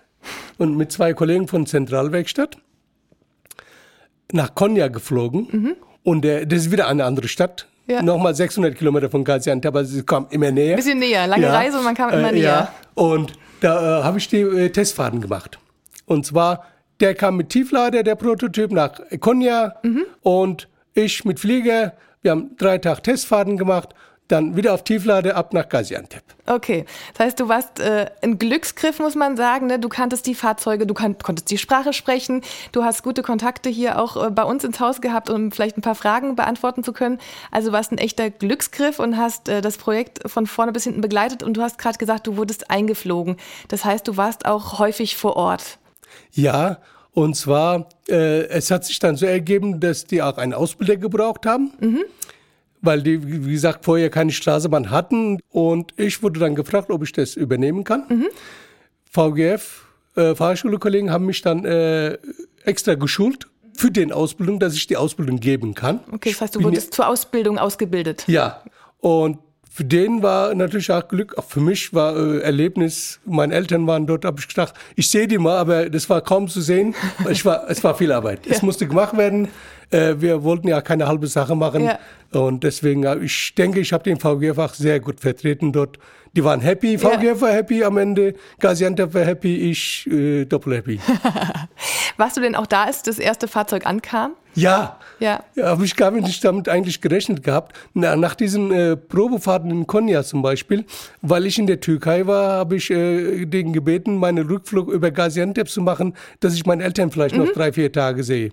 und 0.57 0.75
mit 0.77 0.91
zwei 0.91 1.13
Kollegen 1.13 1.47
von 1.47 1.65
Zentralwerkstatt 1.65 2.57
nach 4.31 4.53
Konya 4.55 4.87
geflogen. 4.89 5.75
Und 6.03 6.21
der, 6.23 6.45
das 6.45 6.59
ist 6.65 6.71
wieder 6.71 6.87
eine 6.87 7.03
andere 7.05 7.27
Stadt. 7.27 7.67
Ja. 7.89 8.01
Nochmal 8.03 8.35
600 8.35 8.75
Kilometer 8.75 9.09
von 9.09 9.23
Gaziantep, 9.23 9.67
aber 9.69 9.83
sie 9.83 10.03
kam 10.03 10.27
immer 10.29 10.51
näher. 10.51 10.75
Bisschen 10.75 10.99
näher, 10.99 11.25
lange 11.25 11.51
Reise 11.51 11.79
und 11.79 11.83
man 11.85 11.95
kam 11.95 12.11
immer 12.11 12.29
äh, 12.29 12.33
näher. 12.33 12.41
Ja. 12.43 12.73
Und 12.93 13.33
da 13.61 13.99
äh, 13.99 14.03
habe 14.03 14.19
ich 14.19 14.27
die 14.27 14.37
äh, 14.41 14.69
Testfahrten 14.69 15.21
gemacht. 15.21 15.57
Und 16.05 16.25
zwar, 16.25 16.65
der 16.99 17.15
kam 17.15 17.37
mit 17.37 17.49
Tieflader, 17.49 18.03
der 18.03 18.15
Prototyp, 18.15 18.71
nach 18.71 18.99
Konya 19.19 19.75
Mhm. 19.83 20.05
und 20.21 20.67
ich 20.93 21.25
mit 21.25 21.39
Flieger. 21.39 21.93
Wir 22.21 22.31
haben 22.31 22.51
drei 22.57 22.77
Tage 22.77 23.01
Testfahrten 23.01 23.57
gemacht, 23.57 23.89
dann 24.29 24.55
wieder 24.55 24.73
auf 24.73 24.83
Tieflader 24.83 25.35
ab 25.35 25.53
nach 25.53 25.67
Gaziantep. 25.67 26.23
Okay. 26.45 26.85
Das 27.13 27.25
heißt, 27.25 27.39
du 27.39 27.47
warst 27.47 27.79
äh, 27.79 28.09
ein 28.21 28.39
Glücksgriff, 28.39 28.99
muss 28.99 29.15
man 29.15 29.35
sagen. 29.35 29.67
Ne? 29.67 29.79
Du 29.79 29.89
kanntest 29.89 30.25
die 30.25 30.35
Fahrzeuge, 30.35 30.87
du 30.87 30.93
kan 30.93 31.17
konntest 31.17 31.51
die 31.51 31.57
Sprache 31.57 31.93
sprechen. 31.93 32.41
Du 32.71 32.83
hast 32.83 33.03
gute 33.03 33.21
Kontakte 33.21 33.69
hier 33.69 33.99
auch 33.99 34.27
äh, 34.27 34.29
bei 34.29 34.43
uns 34.43 34.63
ins 34.63 34.79
Haus 34.79 35.01
gehabt, 35.01 35.29
um 35.29 35.51
vielleicht 35.51 35.77
ein 35.77 35.81
paar 35.81 35.95
Fragen 35.95 36.35
beantworten 36.35 36.83
zu 36.83 36.93
können. 36.93 37.19
Also 37.51 37.71
warst 37.71 37.91
ein 37.91 37.97
echter 37.97 38.29
Glücksgriff 38.29 38.99
und 38.99 39.17
hast 39.17 39.49
äh, 39.49 39.61
das 39.61 39.77
Projekt 39.77 40.29
von 40.29 40.47
vorne 40.47 40.71
bis 40.71 40.85
hinten 40.85 41.01
begleitet. 41.01 41.43
Und 41.43 41.57
du 41.57 41.61
hast 41.61 41.77
gerade 41.77 41.97
gesagt, 41.97 42.27
du 42.27 42.37
wurdest 42.37 42.69
eingeflogen. 42.71 43.37
Das 43.67 43.83
heißt, 43.83 44.07
du 44.07 44.15
warst 44.15 44.45
auch 44.45 44.79
häufig 44.79 45.17
vor 45.17 45.35
Ort. 45.35 45.79
Ja, 46.31 46.77
und 47.13 47.35
zwar, 47.35 47.89
äh, 48.07 48.45
es 48.47 48.71
hat 48.71 48.85
sich 48.85 48.99
dann 48.99 49.15
so 49.15 49.25
ergeben, 49.25 49.79
dass 49.79 50.05
die 50.05 50.21
auch 50.21 50.37
einen 50.37 50.53
Ausbilder 50.53 50.95
gebraucht 50.95 51.45
haben, 51.45 51.71
weil 52.81 53.01
die, 53.01 53.45
wie 53.45 53.51
gesagt, 53.51 53.85
vorher 53.85 54.09
keine 54.09 54.31
Straßenbahn 54.31 54.89
hatten. 54.89 55.39
Und 55.49 55.93
ich 55.97 56.21
wurde 56.23 56.39
dann 56.39 56.55
gefragt, 56.55 56.89
ob 56.89 57.03
ich 57.03 57.11
das 57.11 57.35
übernehmen 57.35 57.83
kann. 57.83 58.25
VGF, 59.11 59.85
äh, 60.15 60.35
Fahrschule-Kollegen 60.35 61.11
haben 61.11 61.25
mich 61.25 61.41
dann 61.41 61.65
äh, 61.65 62.17
extra 62.63 62.95
geschult 62.95 63.47
für 63.75 63.91
den 63.91 64.11
Ausbildung, 64.11 64.59
dass 64.59 64.75
ich 64.75 64.87
die 64.87 64.97
Ausbildung 64.97 65.39
geben 65.39 65.73
kann. 65.73 66.01
Okay, 66.11 66.31
das 66.31 66.41
heißt, 66.41 66.55
du 66.55 66.63
wurdest 66.63 66.93
zur 66.93 67.07
Ausbildung 67.07 67.57
ausgebildet. 67.57 68.25
Ja, 68.27 68.63
und 68.99 69.39
für 69.71 69.85
den 69.85 70.23
war 70.23 70.53
natürlich 70.55 70.91
auch 70.91 71.07
Glück, 71.07 71.37
auch 71.37 71.43
für 71.45 71.61
mich 71.61 71.93
war 71.93 72.17
äh, 72.17 72.39
Erlebnis. 72.39 73.19
Meine 73.25 73.53
Eltern 73.53 73.85
waren 73.85 74.07
dort, 74.07 74.25
habe 74.25 74.39
ich 74.39 74.47
gedacht, 74.47 74.73
ich 74.95 75.09
sehe 75.09 75.27
die 75.27 75.37
mal, 75.37 75.57
aber 75.57 75.89
das 75.89 76.09
war 76.09 76.21
kaum 76.21 76.47
zu 76.47 76.59
sehen. 76.59 76.95
Ich 77.29 77.45
war, 77.45 77.65
es 77.69 77.83
war 77.83 77.93
viel 77.95 78.11
Arbeit. 78.11 78.41
Es 78.47 78.63
musste 78.63 78.87
gemacht 78.87 79.15
werden. 79.15 79.47
Äh, 79.91 80.15
wir 80.17 80.43
wollten 80.43 80.67
ja 80.67 80.81
keine 80.81 81.07
halbe 81.07 81.27
Sache 81.27 81.55
machen. 81.55 81.83
Ja. 81.83 81.99
Und 82.31 82.63
deswegen, 82.63 83.03
äh, 83.03 83.19
ich 83.19 83.53
denke, 83.55 83.79
ich 83.79 83.93
habe 83.93 84.03
den 84.03 84.19
VGF 84.19 84.57
auch 84.57 84.73
sehr 84.73 84.99
gut 84.99 85.19
vertreten 85.19 85.71
dort. 85.71 85.99
Die 86.35 86.43
waren 86.43 86.61
happy, 86.61 86.97
VGF 86.97 87.41
war 87.41 87.51
happy 87.51 87.83
am 87.83 87.97
Ende, 87.97 88.35
Gaziantep 88.59 89.13
war 89.15 89.25
happy, 89.25 89.71
ich 89.71 90.07
äh, 90.11 90.45
doppelt 90.45 90.77
happy. 90.77 90.99
Warst 92.19 92.35
du 92.35 92.41
denn 92.41 92.53
auch 92.53 92.67
da, 92.67 92.83
als 92.83 93.01
das 93.01 93.17
erste 93.17 93.47
Fahrzeug 93.47 93.85
ankam? 93.85 94.33
Ja, 94.53 94.99
Ja. 95.19 95.43
Ja, 95.55 95.67
habe 95.67 95.85
ich 95.85 95.95
gar 95.95 96.11
nicht 96.11 96.43
damit 96.43 96.67
eigentlich 96.67 96.99
gerechnet 96.99 97.43
gehabt. 97.43 97.77
Na, 97.93 98.17
nach 98.17 98.35
diesen 98.35 98.71
äh, 98.71 98.97
Probefahrten 98.97 99.71
in 99.71 99.87
Konya 99.87 100.23
zum 100.23 100.41
Beispiel, 100.41 100.85
weil 101.21 101.45
ich 101.45 101.57
in 101.59 101.67
der 101.67 101.79
Türkei 101.79 102.27
war, 102.27 102.57
habe 102.57 102.75
ich 102.75 102.89
äh, 102.89 103.45
den 103.45 103.71
gebeten, 103.71 104.17
meinen 104.17 104.47
Rückflug 104.47 104.89
über 104.89 105.11
Gaziantep 105.11 105.69
zu 105.69 105.81
machen, 105.81 106.13
dass 106.41 106.55
ich 106.55 106.65
meine 106.65 106.83
Eltern 106.83 107.09
vielleicht 107.09 107.35
noch 107.35 107.51
drei, 107.53 107.71
vier 107.71 107.91
Tage 107.91 108.23
sehe. 108.23 108.51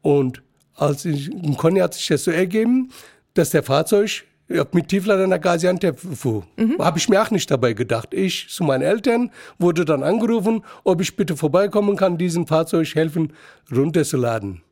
Und 0.00 0.42
als 0.74 1.04
ich 1.04 1.30
in 1.30 1.56
Konya 1.56 1.84
hat 1.84 1.94
sich 1.94 2.06
das 2.06 2.24
so 2.24 2.30
ergeben, 2.30 2.90
dass 3.34 3.50
der 3.50 3.62
Fahrzeug 3.62 4.24
ja, 4.48 4.64
mit 4.72 4.88
Tieflader 4.88 5.26
nach 5.26 5.40
Gaziantep 5.40 5.98
fuhr. 5.98 6.44
Habe 6.78 6.98
ich 6.98 7.08
mir 7.08 7.20
auch 7.20 7.30
nicht 7.30 7.50
dabei 7.50 7.72
gedacht. 7.72 8.14
Ich 8.14 8.48
zu 8.48 8.64
meinen 8.64 8.82
Eltern 8.82 9.30
wurde 9.58 9.84
dann 9.84 10.02
angerufen, 10.02 10.64
ob 10.84 11.00
ich 11.00 11.16
bitte 11.16 11.36
vorbeikommen 11.36 11.96
kann, 11.96 12.18
diesem 12.18 12.46
Fahrzeug 12.46 12.94
helfen, 12.94 13.32
runterzuladen. 13.74 14.62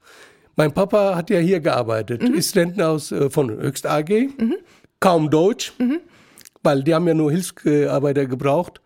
Mein 0.56 0.72
Papa 0.72 1.16
hat 1.16 1.30
ja 1.30 1.38
hier 1.38 1.60
gearbeitet, 1.60 2.22
mhm. 2.22 2.34
ist 2.34 2.56
Rentner 2.56 2.90
aus, 2.90 3.10
äh, 3.10 3.28
von 3.28 3.50
Höchst 3.50 3.86
AG, 3.86 4.10
mhm. 4.38 4.56
kaum 5.00 5.30
Deutsch, 5.30 5.72
mhm. 5.78 5.98
weil 6.62 6.84
die 6.84 6.94
haben 6.94 7.08
ja 7.08 7.14
nur 7.14 7.32
Hilfsarbeiter 7.32 8.26
gebraucht. 8.26 8.80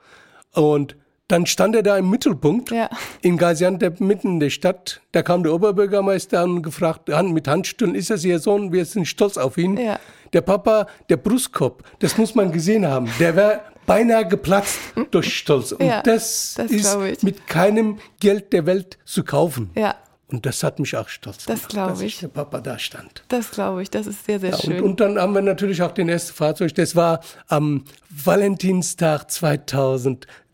Und 0.55 0.97
dann 1.29 1.45
stand 1.45 1.77
er 1.77 1.83
da 1.83 1.97
im 1.99 2.11
Mittelpunkt 2.11 2.71
ja. 2.71 2.89
in 3.21 3.37
Gaziantep, 3.37 4.01
mitten 4.01 4.29
in 4.29 4.41
der 4.41 4.51
Stadt. 4.51 5.03
Da 5.13 5.23
kam 5.23 5.43
der 5.43 5.53
Oberbürgermeister 5.53 6.43
und 6.43 6.63
gefragt, 6.63 7.09
mit 7.09 7.47
Handstühlen, 7.47 7.95
ist 7.95 8.11
das 8.11 8.25
Ihr 8.25 8.39
Sohn? 8.39 8.73
Wir 8.73 8.85
sind 8.87 9.07
stolz 9.07 9.37
auf 9.37 9.59
ihn. 9.59 9.77
Ja. 9.77 10.01
Der 10.33 10.41
Papa, 10.41 10.87
der 11.09 11.19
Brustkorb, 11.19 11.85
das 12.01 12.17
muss 12.19 12.35
man 12.35 12.51
gesehen 12.51 12.87
haben. 12.87 13.09
Der 13.19 13.37
wäre 13.37 13.61
beinahe 13.87 14.27
geplatzt 14.27 14.79
durch 15.11 15.37
Stolz. 15.39 15.73
Und 15.73 15.87
ja, 15.87 16.03
das, 16.03 16.55
das 16.57 16.71
ist 16.71 17.23
mit 17.23 17.47
keinem 17.47 17.99
Geld 18.21 18.53
der 18.53 18.67
Welt 18.67 18.99
zu 19.05 19.23
kaufen. 19.23 19.71
Ja. 19.75 19.97
Und 20.31 20.45
das 20.45 20.63
hat 20.63 20.79
mich 20.79 20.95
auch 20.95 21.09
stolz 21.09 21.47
das 21.47 21.69
gemacht, 21.69 21.93
dass 21.93 22.01
ich. 22.03 22.21
der 22.21 22.29
Papa 22.29 22.61
da 22.61 22.79
stand. 22.79 23.25
Das 23.29 23.51
glaube 23.51 23.83
ich, 23.83 23.89
das 23.89 24.07
ist 24.07 24.27
sehr, 24.27 24.39
sehr 24.39 24.51
ja, 24.51 24.59
schön. 24.59 24.77
Und, 24.77 24.83
und, 24.83 25.01
dann 25.01 25.19
haben 25.19 25.35
wir 25.35 25.41
natürlich 25.41 25.81
auch 25.81 25.93
den 25.93 26.11
ersten 26.11 26.35
Fahrzeug. 26.35 26.75
Das 26.75 26.95
war 26.95 27.21
am 27.47 27.85
Valentinstag 28.11 29.31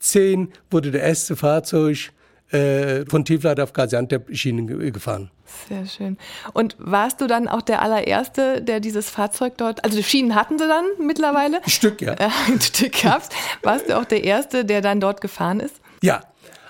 2010 0.04 0.52
wurde 0.70 0.90
der 0.90 1.02
erste 1.02 1.34
Fahrzeug 1.34 2.12
äh, 2.50 3.04
von 3.06 3.24
Tieflad 3.24 3.58
auf 3.58 3.72
Gaziantep 3.72 4.36
Schienen 4.36 4.92
gefahren. 4.92 5.30
Sehr 5.68 5.86
schön. 5.86 6.18
Und 6.52 6.76
warst 6.78 7.20
du 7.20 7.26
dann 7.26 7.48
auch 7.48 7.62
der 7.62 7.80
allererste, 7.80 8.60
der 8.60 8.80
dieses 8.80 9.08
Fahrzeug 9.08 9.56
dort, 9.56 9.84
also 9.84 9.96
die 9.96 10.02
Schienen 10.02 10.34
hatten 10.34 10.58
sie 10.58 10.66
dann 10.66 10.84
mittlerweile? 11.06 11.62
Ein 11.62 11.70
Stück, 11.70 12.02
ja. 12.02 12.14
ein 12.48 12.60
Stück 12.60 13.02
gab's. 13.02 13.28
Warst 13.62 13.88
du 13.88 13.98
auch 13.98 14.04
der 14.04 14.24
erste, 14.24 14.64
der 14.64 14.80
dann 14.80 15.00
dort 15.00 15.20
gefahren 15.20 15.60
ist? 15.60 15.76
Ja, 16.02 16.22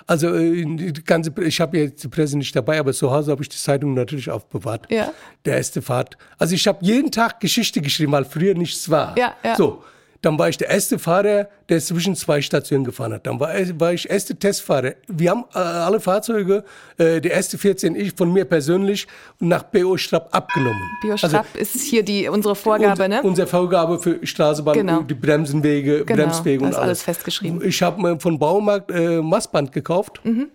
also 0.07 0.33
äh, 0.35 0.63
die 0.65 1.03
ganze, 1.03 1.33
ich 1.41 1.59
habe 1.59 1.77
jetzt 1.77 2.03
die 2.03 2.07
Presse 2.07 2.37
nicht 2.37 2.55
dabei, 2.55 2.79
aber 2.79 2.93
zu 2.93 3.11
Hause 3.11 3.31
habe 3.31 3.41
ich 3.41 3.49
die 3.49 3.57
Zeitung 3.57 3.95
natürlich 3.95 4.29
aufbewahrt. 4.29 4.89
Ja. 4.89 5.11
Der 5.45 5.57
erste 5.57 5.81
Fahrt. 5.81 6.17
Also 6.37 6.53
ich 6.55 6.67
habe 6.67 6.77
jeden 6.81 7.11
Tag 7.11 7.39
Geschichte 7.39 7.81
geschrieben, 7.81 8.11
weil 8.11 8.25
früher 8.25 8.53
nichts 8.53 8.89
war. 8.89 9.17
Ja, 9.17 9.35
ja. 9.43 9.55
So. 9.55 9.83
Dann 10.25 10.39
war 10.39 10.49
ich 10.49 10.57
der 10.57 10.69
erste 10.69 10.97
Fahrer, 10.97 11.47
der 11.69 11.79
zwischen 11.79 12.15
zwei 12.15 12.41
Stationen 12.41 12.83
gefahren 12.83 13.13
hat. 13.13 13.27
Dann 13.27 13.39
war, 13.39 13.49
war 13.79 13.93
ich 13.93 14.09
erste 14.09 14.35
Testfahrer. 14.35 14.93
Wir 15.07 15.29
haben 15.29 15.45
äh, 15.53 15.59
alle 15.59 15.99
Fahrzeuge, 15.99 16.63
äh, 16.97 17.21
die 17.21 17.29
erste 17.29 17.59
14 17.59 17.95
ich 17.95 18.11
von 18.15 18.33
mir 18.33 18.45
persönlich 18.45 19.05
nach 19.39 19.61
BO 19.61 19.97
Strapp 19.97 20.29
abgenommen. 20.35 20.81
BO 21.03 21.15
Strapp 21.15 21.45
also, 21.53 21.59
ist 21.59 21.79
hier 21.79 22.01
die 22.01 22.27
unsere 22.27 22.55
Vorgabe, 22.55 23.03
und, 23.03 23.09
ne? 23.09 23.21
Unsere 23.21 23.47
Vorgabe 23.47 23.99
für 23.99 24.25
Straßenbahn, 24.25 24.73
genau. 24.73 25.01
die 25.01 25.13
Bremsenwege, 25.13 26.05
genau, 26.05 26.23
Bremswege 26.23 26.63
und 26.63 26.73
alles. 26.73 26.79
alles 26.79 27.03
festgeschrieben. 27.03 27.63
Ich 27.63 27.79
habe 27.83 28.01
mir 28.01 28.19
von 28.19 28.39
Baumarkt 28.39 28.89
äh, 28.89 29.21
Maßband 29.21 29.71
gekauft. 29.73 30.21
Mhm 30.23 30.47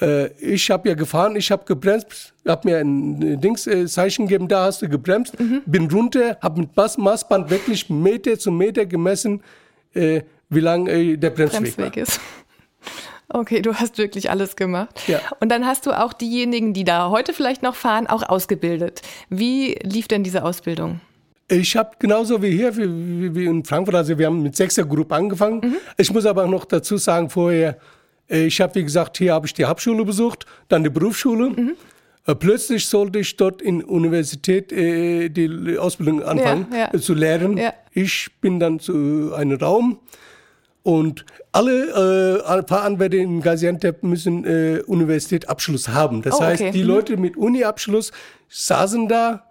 äh, 0.00 0.28
ich 0.40 0.70
habe 0.70 0.88
ja 0.88 0.94
gefahren, 0.94 1.36
ich 1.36 1.50
habe 1.50 1.64
gebremst, 1.64 2.34
habe 2.46 2.68
mir 2.68 2.78
ein 2.78 3.22
äh, 3.22 3.36
Dings 3.36 3.66
äh, 3.66 3.86
Zeichen 3.86 4.26
gegeben, 4.26 4.48
da 4.48 4.64
hast 4.64 4.82
du 4.82 4.88
gebremst, 4.88 5.38
mhm. 5.38 5.62
bin 5.66 5.90
runter, 5.90 6.38
habe 6.40 6.60
mit 6.60 6.76
Maß, 6.76 6.98
Maßband 6.98 7.50
wirklich 7.50 7.90
Meter 7.90 8.38
zu 8.38 8.50
Meter 8.50 8.86
gemessen, 8.86 9.42
äh, 9.94 10.22
wie 10.48 10.60
lang 10.60 10.86
äh, 10.86 11.16
der 11.16 11.30
Bremsweg, 11.30 11.76
Bremsweg 11.76 11.96
ist. 11.96 12.20
Okay, 13.30 13.60
du 13.60 13.74
hast 13.74 13.98
wirklich 13.98 14.30
alles 14.30 14.56
gemacht. 14.56 15.02
Ja. 15.06 15.20
Und 15.38 15.50
dann 15.50 15.66
hast 15.66 15.84
du 15.84 15.92
auch 15.92 16.14
diejenigen, 16.14 16.72
die 16.72 16.84
da 16.84 17.10
heute 17.10 17.34
vielleicht 17.34 17.62
noch 17.62 17.74
fahren, 17.74 18.06
auch 18.06 18.26
ausgebildet. 18.26 19.02
Wie 19.28 19.78
lief 19.82 20.08
denn 20.08 20.24
diese 20.24 20.44
Ausbildung? 20.44 21.02
Ich 21.50 21.76
habe 21.76 21.90
genauso 21.98 22.42
wie 22.42 22.50
hier, 22.50 22.74
wie, 22.76 23.34
wie, 23.34 23.44
in 23.44 23.64
Frankfurt, 23.64 23.96
also 23.96 24.18
wir 24.18 24.26
haben 24.26 24.42
mit 24.42 24.56
sechser 24.56 24.84
Gruppe 24.84 25.14
angefangen. 25.14 25.60
Mhm. 25.60 25.76
Ich 25.98 26.10
muss 26.10 26.24
aber 26.24 26.46
noch 26.46 26.64
dazu 26.64 26.96
sagen, 26.96 27.28
vorher, 27.28 27.76
ich 28.28 28.60
habe, 28.60 28.74
wie 28.74 28.84
gesagt, 28.84 29.18
hier 29.18 29.32
habe 29.32 29.46
ich 29.46 29.54
die 29.54 29.64
Hauptschule 29.64 30.04
besucht, 30.04 30.46
dann 30.68 30.84
die 30.84 30.90
Berufsschule. 30.90 31.50
Mhm. 31.50 31.72
Äh, 32.26 32.34
plötzlich 32.34 32.86
sollte 32.86 33.20
ich 33.20 33.36
dort 33.36 33.62
in 33.62 33.82
Universität 33.82 34.70
äh, 34.70 35.30
die 35.30 35.78
Ausbildung 35.78 36.22
anfangen 36.22 36.66
ja, 36.70 36.90
ja. 36.92 37.00
zu 37.00 37.14
lehren. 37.14 37.56
Ja. 37.56 37.72
Ich 37.92 38.28
bin 38.40 38.60
dann 38.60 38.80
zu 38.80 39.32
einem 39.34 39.58
Raum 39.58 39.98
und 40.82 41.24
alle 41.52 42.42
äh, 42.46 42.62
Fahranwärter 42.66 43.16
in 43.16 43.40
Gaziantep 43.40 44.02
müssen 44.02 44.44
äh, 44.44 44.82
Universitätsabschluss 44.86 45.88
haben. 45.88 46.20
Das 46.22 46.34
oh, 46.34 46.42
heißt, 46.42 46.74
die 46.74 46.82
mhm. 46.82 46.88
Leute 46.88 47.16
mit 47.16 47.36
Uni-Abschluss 47.36 48.12
saßen 48.48 49.08
da. 49.08 49.44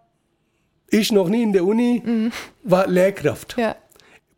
Ich 0.89 1.11
noch 1.11 1.27
nie 1.27 1.43
in 1.43 1.51
der 1.51 1.65
Uni, 1.65 2.01
mhm. 2.05 2.31
war 2.63 2.87
Lehrkraft. 2.87 3.57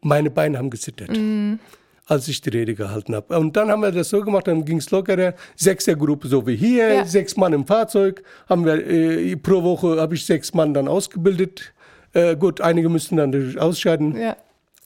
Meine 0.02 0.32
Beine 0.32 0.58
haben 0.58 0.72
gezittert. 0.72 1.16
Mhm 1.16 1.60
als 2.10 2.28
ich 2.28 2.42
die 2.42 2.50
Rede 2.50 2.74
gehalten 2.74 3.14
habe. 3.16 3.38
Und 3.38 3.56
dann 3.56 3.70
haben 3.70 3.82
wir 3.82 3.92
das 3.92 4.10
so 4.10 4.22
gemacht, 4.22 4.48
dann 4.48 4.66
ging 4.66 4.78
es 4.78 4.90
lockerer. 4.90 5.36
Sechsergruppe, 5.56 6.28
so 6.28 6.46
wie 6.48 6.56
hier, 6.56 6.94
ja. 6.94 7.06
sechs 7.06 7.38
Mann 7.38 7.54
im 7.54 7.66
Fahrzeug. 7.68 8.24
Haben 8.50 8.66
wir, 8.66 8.86
äh, 8.86 9.36
pro 9.36 9.62
Woche 9.62 10.02
habe 10.02 10.16
ich 10.16 10.26
sechs 10.26 10.54
Mann 10.54 10.74
dann 10.74 10.88
ausgebildet. 10.88 11.72
Äh, 12.14 12.36
gut, 12.36 12.62
einige 12.62 12.90
müssten 12.90 13.18
dann 13.18 13.58
ausscheiden. 13.60 14.20
Ja. 14.20 14.36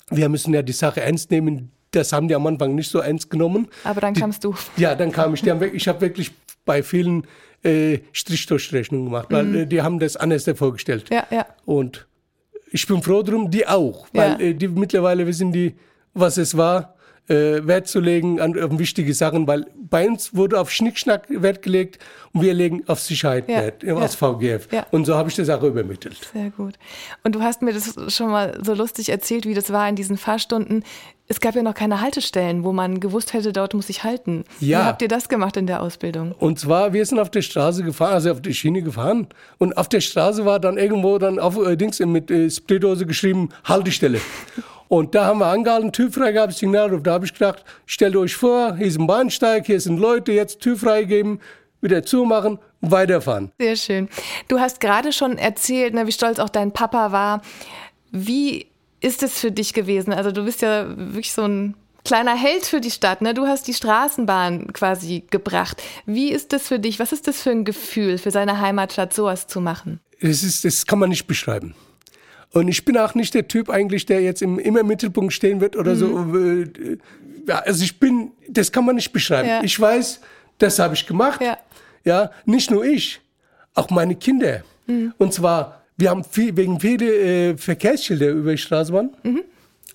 Wir 0.09 0.27
müssen 0.27 0.53
ja 0.53 0.61
die 0.61 0.73
Sache 0.73 1.01
ernst 1.01 1.31
nehmen. 1.31 1.71
Das 1.91 2.11
haben 2.11 2.27
die 2.27 2.35
am 2.35 2.45
Anfang 2.45 2.75
nicht 2.75 2.91
so 2.91 2.99
ernst 2.99 3.29
genommen. 3.29 3.69
Aber 3.85 4.01
dann 4.01 4.13
die, 4.13 4.19
kamst 4.19 4.43
du. 4.43 4.53
Ja, 4.75 4.93
dann 4.93 5.11
kam 5.11 5.33
ich. 5.33 5.41
Die 5.41 5.51
haben, 5.51 5.63
ich 5.73 5.87
habe 5.87 6.01
wirklich 6.01 6.31
bei 6.65 6.83
vielen 6.83 7.25
äh, 7.63 7.99
Strichdurchrechnungen 8.11 9.05
gemacht, 9.05 9.27
weil 9.29 9.45
mhm. 9.45 9.55
äh, 9.55 9.65
die 9.65 9.81
haben 9.81 9.99
das 9.99 10.17
anders 10.17 10.43
vorgestellt. 10.55 11.05
Ja, 11.09 11.25
ja. 11.31 11.45
Und 11.65 12.05
ich 12.71 12.85
bin 12.85 13.01
froh 13.01 13.23
drum, 13.23 13.49
die 13.49 13.65
auch, 13.65 14.07
weil 14.11 14.31
ja. 14.31 14.39
äh, 14.39 14.53
die 14.53 14.67
mittlerweile 14.67 15.25
wissen 15.25 15.53
die, 15.53 15.75
was 16.13 16.37
es 16.37 16.57
war 16.57 16.92
äh, 17.27 17.65
Wert 17.65 17.87
zu 17.87 17.99
legen 17.99 18.39
an, 18.41 18.57
an 18.59 18.79
wichtige 18.79 19.13
Sachen, 19.13 19.47
weil 19.47 19.65
bei 19.89 20.07
uns 20.07 20.35
wurde 20.35 20.59
auf 20.59 20.71
Schnickschnack 20.71 21.27
Wert 21.29 21.61
gelegt 21.61 21.99
und 22.33 22.41
wir 22.41 22.53
legen 22.53 22.83
auf 22.87 22.99
Sicherheit 22.99 23.47
ja, 23.47 23.61
Wert 23.61 23.83
ja, 23.83 23.95
als 23.95 24.15
VGF. 24.15 24.67
Ja. 24.71 24.85
Und 24.91 25.05
so 25.05 25.15
habe 25.15 25.29
ich 25.29 25.35
das 25.35 25.49
auch 25.49 25.63
übermittelt. 25.63 26.17
Sehr 26.33 26.49
gut. 26.49 26.75
Und 27.23 27.35
du 27.35 27.41
hast 27.41 27.61
mir 27.61 27.73
das 27.73 27.95
schon 28.13 28.31
mal 28.31 28.59
so 28.63 28.73
lustig 28.73 29.09
erzählt, 29.09 29.45
wie 29.45 29.53
das 29.53 29.71
war 29.71 29.87
in 29.87 29.95
diesen 29.95 30.17
Fahrstunden. 30.17 30.83
Es 31.27 31.39
gab 31.39 31.55
ja 31.55 31.63
noch 31.63 31.73
keine 31.73 32.01
Haltestellen, 32.01 32.65
wo 32.65 32.73
man 32.73 32.99
gewusst 32.99 33.33
hätte, 33.33 33.53
dort 33.53 33.73
muss 33.73 33.87
ich 33.89 34.03
halten. 34.03 34.43
Ja. 34.59 34.79
Wie 34.79 34.83
habt 34.83 35.01
ihr 35.01 35.07
das 35.07 35.29
gemacht 35.29 35.55
in 35.55 35.67
der 35.67 35.81
Ausbildung? 35.81 36.33
Und 36.33 36.59
zwar, 36.59 36.91
wir 36.91 37.05
sind 37.05 37.19
auf 37.19 37.29
der 37.29 37.41
Straße 37.41 37.83
gefahren, 37.83 38.13
also 38.13 38.31
auf 38.31 38.41
der 38.41 38.51
Schiene 38.51 38.81
gefahren. 38.81 39.27
Und 39.57 39.77
auf 39.77 39.87
der 39.87 40.01
Straße 40.01 40.43
war 40.43 40.59
dann 40.59 40.77
irgendwo 40.77 41.17
dann 41.19 41.39
auf 41.39 41.57
äh, 41.57 41.77
Dings 41.77 41.99
mit 41.99 42.29
äh, 42.29 42.49
Spraydose 42.49 43.05
geschrieben, 43.05 43.49
Haltestelle. 43.63 44.19
Und 44.87 45.15
da 45.15 45.25
haben 45.25 45.39
wir 45.39 45.47
angehalten, 45.47 45.91
Tür 45.91 46.11
freigab, 46.11 46.53
Signal, 46.53 46.99
da 47.01 47.13
habe 47.13 47.25
ich 47.25 47.33
gedacht, 47.33 47.63
stellt 47.85 48.15
euch 48.15 48.35
vor, 48.35 48.75
hier 48.75 48.87
ist 48.87 48.99
ein 48.99 49.07
Bahnsteig, 49.07 49.65
hier 49.65 49.79
sind 49.79 49.97
Leute, 49.97 50.31
jetzt 50.31 50.59
Tür 50.59 50.77
freigeben, 50.77 51.39
wieder 51.81 52.03
zumachen, 52.03 52.59
weiterfahren. 52.81 53.51
Sehr 53.59 53.75
schön. 53.75 54.09
Du 54.47 54.59
hast 54.59 54.79
gerade 54.79 55.11
schon 55.11 55.37
erzählt, 55.37 55.93
ne, 55.93 56.07
wie 56.07 56.11
stolz 56.11 56.39
auch 56.39 56.49
dein 56.49 56.71
Papa 56.71 57.11
war. 57.11 57.41
Wie 58.11 58.67
ist 59.01 59.23
es 59.23 59.39
für 59.39 59.51
dich 59.51 59.73
gewesen? 59.73 60.13
Also 60.13 60.31
du 60.31 60.45
bist 60.45 60.61
ja 60.61 60.85
wirklich 60.95 61.33
so 61.33 61.43
ein 61.43 61.75
kleiner 62.05 62.35
Held 62.35 62.65
für 62.65 62.81
die 62.81 62.91
Stadt. 62.91 63.21
Ne? 63.21 63.33
Du 63.33 63.47
hast 63.47 63.67
die 63.67 63.73
Straßenbahn 63.73 64.71
quasi 64.73 65.23
gebracht. 65.29 65.81
Wie 66.05 66.31
ist 66.31 66.53
das 66.53 66.67
für 66.67 66.79
dich? 66.79 66.99
Was 66.99 67.11
ist 67.11 67.27
das 67.27 67.41
für 67.41 67.51
ein 67.51 67.65
Gefühl, 67.65 68.17
für 68.17 68.31
seine 68.31 68.59
Heimatstadt 68.59 69.13
sowas 69.13 69.47
zu 69.47 69.61
machen? 69.61 69.99
Das, 70.21 70.43
ist, 70.43 70.63
das 70.65 70.85
kann 70.85 70.99
man 70.99 71.09
nicht 71.09 71.27
beschreiben. 71.27 71.75
Und 72.53 72.67
ich 72.67 72.85
bin 72.85 72.97
auch 72.97 73.15
nicht 73.15 73.33
der 73.33 73.47
Typ 73.47 73.69
eigentlich, 73.69 74.05
der 74.05 74.21
jetzt 74.21 74.41
im, 74.41 74.59
immer 74.59 74.81
im 74.81 74.87
Mittelpunkt 74.87 75.33
stehen 75.33 75.59
wird 75.59 75.75
oder 75.75 75.95
mhm. 75.95 75.97
so. 75.97 76.37
Äh, 76.37 76.97
ja, 77.47 77.59
also 77.59 77.83
ich 77.83 77.99
bin, 77.99 78.31
das 78.47 78.71
kann 78.71 78.85
man 78.85 78.95
nicht 78.95 79.11
beschreiben. 79.11 79.49
Ja. 79.49 79.63
Ich 79.63 79.77
weiß, 79.77 80.21
das 80.59 80.79
habe 80.79 80.93
ich 80.93 81.05
gemacht. 81.05 81.41
Ja. 81.41 81.57
ja, 82.05 82.31
nicht 82.45 82.69
nur 82.69 82.85
ich, 82.85 83.19
auch 83.73 83.89
meine 83.89 84.15
Kinder. 84.15 84.63
Mhm. 84.85 85.13
Und 85.17 85.33
zwar, 85.33 85.81
wir 85.97 86.11
haben 86.11 86.23
viel, 86.23 86.55
wegen 86.55 86.79
viele 86.79 87.51
äh, 87.51 87.57
Verkehrsschilder 87.57 88.29
über 88.29 88.51
die 88.51 88.57
Straßenbahn. 88.59 89.09
Mhm. 89.23 89.41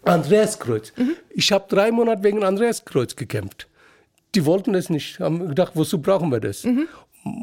Andreaskreuz. 0.02 0.92
Mhm. 0.96 1.14
Ich 1.30 1.52
habe 1.52 1.64
drei 1.68 1.92
Monate 1.92 2.24
wegen 2.24 2.42
Andreaskreuz 2.42 3.14
gekämpft. 3.14 3.68
Die 4.34 4.44
wollten 4.44 4.72
das 4.72 4.90
nicht, 4.90 5.20
haben 5.20 5.48
gedacht, 5.48 5.72
wozu 5.74 6.02
brauchen 6.02 6.30
wir 6.30 6.40
das? 6.40 6.64
Mhm 6.64 6.88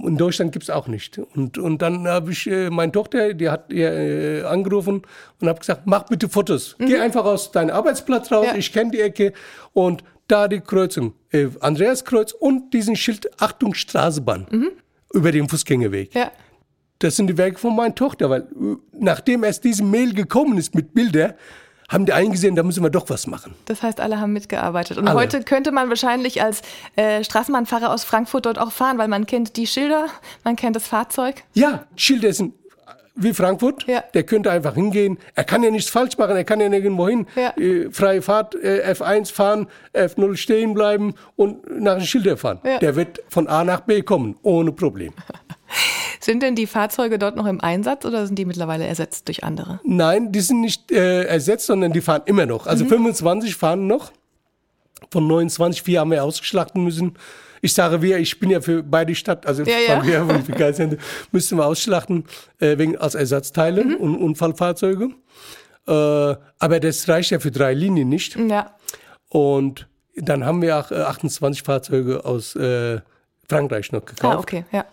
in 0.05 0.17
Deutschland 0.17 0.51
gibt 0.51 0.63
es 0.63 0.69
auch 0.69 0.87
nicht. 0.87 1.17
Und, 1.17 1.57
und 1.57 1.81
dann 1.81 2.07
habe 2.07 2.31
ich 2.31 2.47
äh, 2.47 2.69
meine 2.69 2.91
Tochter, 2.91 3.33
die 3.33 3.49
hat 3.49 3.71
ihr 3.71 3.91
äh, 3.91 4.43
angerufen 4.43 5.01
und 5.39 5.47
habe 5.47 5.59
gesagt, 5.59 5.83
mach 5.85 6.03
bitte 6.03 6.29
Fotos. 6.29 6.75
Mhm. 6.79 6.85
Geh 6.85 6.99
einfach 6.99 7.25
aus 7.25 7.51
deinem 7.51 7.75
Arbeitsplatz 7.75 8.31
raus, 8.31 8.47
ja. 8.47 8.55
ich 8.55 8.71
kenne 8.71 8.91
die 8.91 9.01
Ecke. 9.01 9.33
Und 9.73 10.03
da 10.27 10.47
die 10.47 10.59
Kreuzung, 10.59 11.13
äh, 11.31 11.47
Andreaskreuz 11.59 12.31
und 12.31 12.73
diesen 12.73 12.95
Schild 12.95 13.29
Achtung 13.41 13.73
Straßenbahn 13.73 14.47
mhm. 14.49 14.71
über 15.13 15.31
den 15.31 15.47
Fußgängerweg. 15.47 16.13
Ja. 16.15 16.31
Das 16.99 17.15
sind 17.15 17.27
die 17.27 17.37
Werke 17.37 17.59
von 17.59 17.75
meiner 17.75 17.93
Tochter, 17.93 18.29
weil 18.29 18.41
äh, 18.41 18.75
nachdem 18.93 19.43
erst 19.43 19.63
diese 19.63 19.83
Mail 19.83 20.13
gekommen 20.13 20.57
ist 20.57 20.73
mit 20.73 20.93
Bildern, 20.93 21.33
haben 21.89 22.05
die 22.05 22.13
eingesehen, 22.13 22.55
da 22.55 22.63
müssen 22.63 22.83
wir 22.83 22.89
doch 22.89 23.09
was 23.09 23.27
machen. 23.27 23.53
Das 23.65 23.83
heißt, 23.83 23.99
alle 23.99 24.19
haben 24.19 24.33
mitgearbeitet. 24.33 24.97
Und 24.97 25.07
alle. 25.07 25.19
heute 25.19 25.43
könnte 25.43 25.71
man 25.71 25.89
wahrscheinlich 25.89 26.41
als 26.41 26.61
äh, 26.95 27.23
Straßenbahnfahrer 27.23 27.91
aus 27.91 28.03
Frankfurt 28.03 28.45
dort 28.45 28.59
auch 28.59 28.71
fahren, 28.71 28.97
weil 28.97 29.07
man 29.07 29.25
kennt 29.25 29.57
die 29.57 29.67
Schilder, 29.67 30.07
man 30.43 30.55
kennt 30.55 30.75
das 30.75 30.87
Fahrzeug. 30.87 31.43
Ja, 31.53 31.85
Schilder 31.95 32.33
sind 32.33 32.53
wie 33.15 33.33
Frankfurt. 33.33 33.87
Ja. 33.87 34.03
Der 34.13 34.23
könnte 34.23 34.51
einfach 34.51 34.75
hingehen. 34.75 35.17
Er 35.35 35.43
kann 35.43 35.63
ja 35.63 35.71
nichts 35.71 35.89
falsch 35.89 36.17
machen, 36.17 36.35
er 36.35 36.43
kann 36.43 36.59
ja 36.59 36.69
nirgendwo 36.69 37.07
hin. 37.07 37.25
Ja. 37.35 37.51
Äh, 37.57 37.89
freie 37.91 38.21
Fahrt, 38.21 38.55
äh, 38.55 38.91
F1 38.91 39.31
fahren, 39.31 39.67
F0 39.93 40.35
stehen 40.35 40.73
bleiben 40.73 41.15
und 41.35 41.79
nach 41.79 41.95
den 41.95 42.05
Schilder 42.05 42.37
fahren. 42.37 42.59
Ja. 42.63 42.79
Der 42.79 42.95
wird 42.95 43.21
von 43.29 43.47
A 43.47 43.63
nach 43.63 43.81
B 43.81 44.01
kommen, 44.01 44.35
ohne 44.43 44.71
Problem. 44.71 45.13
Sind 46.25 46.41
denn 46.41 46.55
die 46.55 46.65
Fahrzeuge 46.65 47.19
dort 47.19 47.35
noch 47.35 47.45
im 47.45 47.61
Einsatz 47.61 48.03
oder 48.03 48.25
sind 48.25 48.39
die 48.39 48.45
mittlerweile 48.45 48.87
ersetzt 48.87 49.27
durch 49.27 49.43
andere? 49.43 49.79
Nein, 49.83 50.31
die 50.31 50.39
sind 50.39 50.59
nicht 50.59 50.91
äh, 50.91 51.25
ersetzt, 51.25 51.67
sondern 51.67 51.93
die 51.93 52.01
fahren 52.01 52.23
immer 52.25 52.47
noch. 52.47 52.65
Also 52.65 52.83
mhm. 52.83 52.89
25 52.89 53.55
fahren 53.55 53.85
noch. 53.85 54.11
Von 55.11 55.27
29, 55.27 55.83
vier 55.83 55.99
haben 55.99 56.09
wir 56.09 56.23
ausgeschlachten 56.23 56.83
müssen. 56.83 57.13
Ich 57.61 57.75
sage 57.75 58.01
wir, 58.01 58.17
ich 58.17 58.39
bin 58.39 58.49
ja 58.49 58.59
für 58.59 58.81
beide 58.81 59.13
Stadt, 59.13 59.45
also 59.45 59.61
ja, 59.65 59.77
ja. 59.77 60.03
wir 60.03 60.25
für 60.41 60.97
müssten 61.31 61.57
wir 61.57 61.65
ausschlachten 61.67 62.25
äh, 62.57 62.75
wegen 62.79 62.97
als 62.97 63.13
Ersatzteile 63.13 63.85
mhm. 63.85 63.95
und 63.97 64.15
Unfallfahrzeuge. 64.15 65.09
Äh, 65.87 65.91
aber 65.91 66.79
das 66.79 67.07
reicht 67.07 67.29
ja 67.29 67.39
für 67.39 67.51
drei 67.51 67.75
Linien 67.75 68.09
nicht. 68.09 68.35
Ja. 68.35 68.75
Und 69.29 69.87
dann 70.15 70.43
haben 70.43 70.63
wir 70.63 70.79
auch 70.79 70.91
28 70.91 71.61
äh, 71.61 71.65
Fahrzeuge 71.65 72.25
aus 72.25 72.55
äh, 72.55 73.01
Frankreich 73.47 73.91
noch 73.91 74.03
gekauft. 74.03 74.37
Ah, 74.37 74.39
okay, 74.39 74.65
ja. 74.71 74.85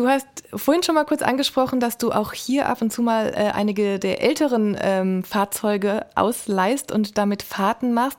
Du 0.00 0.08
hast 0.08 0.26
vorhin 0.54 0.82
schon 0.82 0.94
mal 0.94 1.04
kurz 1.04 1.20
angesprochen, 1.20 1.78
dass 1.78 1.98
du 1.98 2.10
auch 2.10 2.32
hier 2.32 2.70
ab 2.70 2.80
und 2.80 2.90
zu 2.90 3.02
mal 3.02 3.34
äh, 3.34 3.50
einige 3.52 3.98
der 3.98 4.22
älteren 4.22 4.74
ähm, 4.80 5.22
Fahrzeuge 5.24 6.06
ausleihst 6.14 6.90
und 6.90 7.18
damit 7.18 7.42
Fahrten 7.42 7.92
machst. 7.92 8.16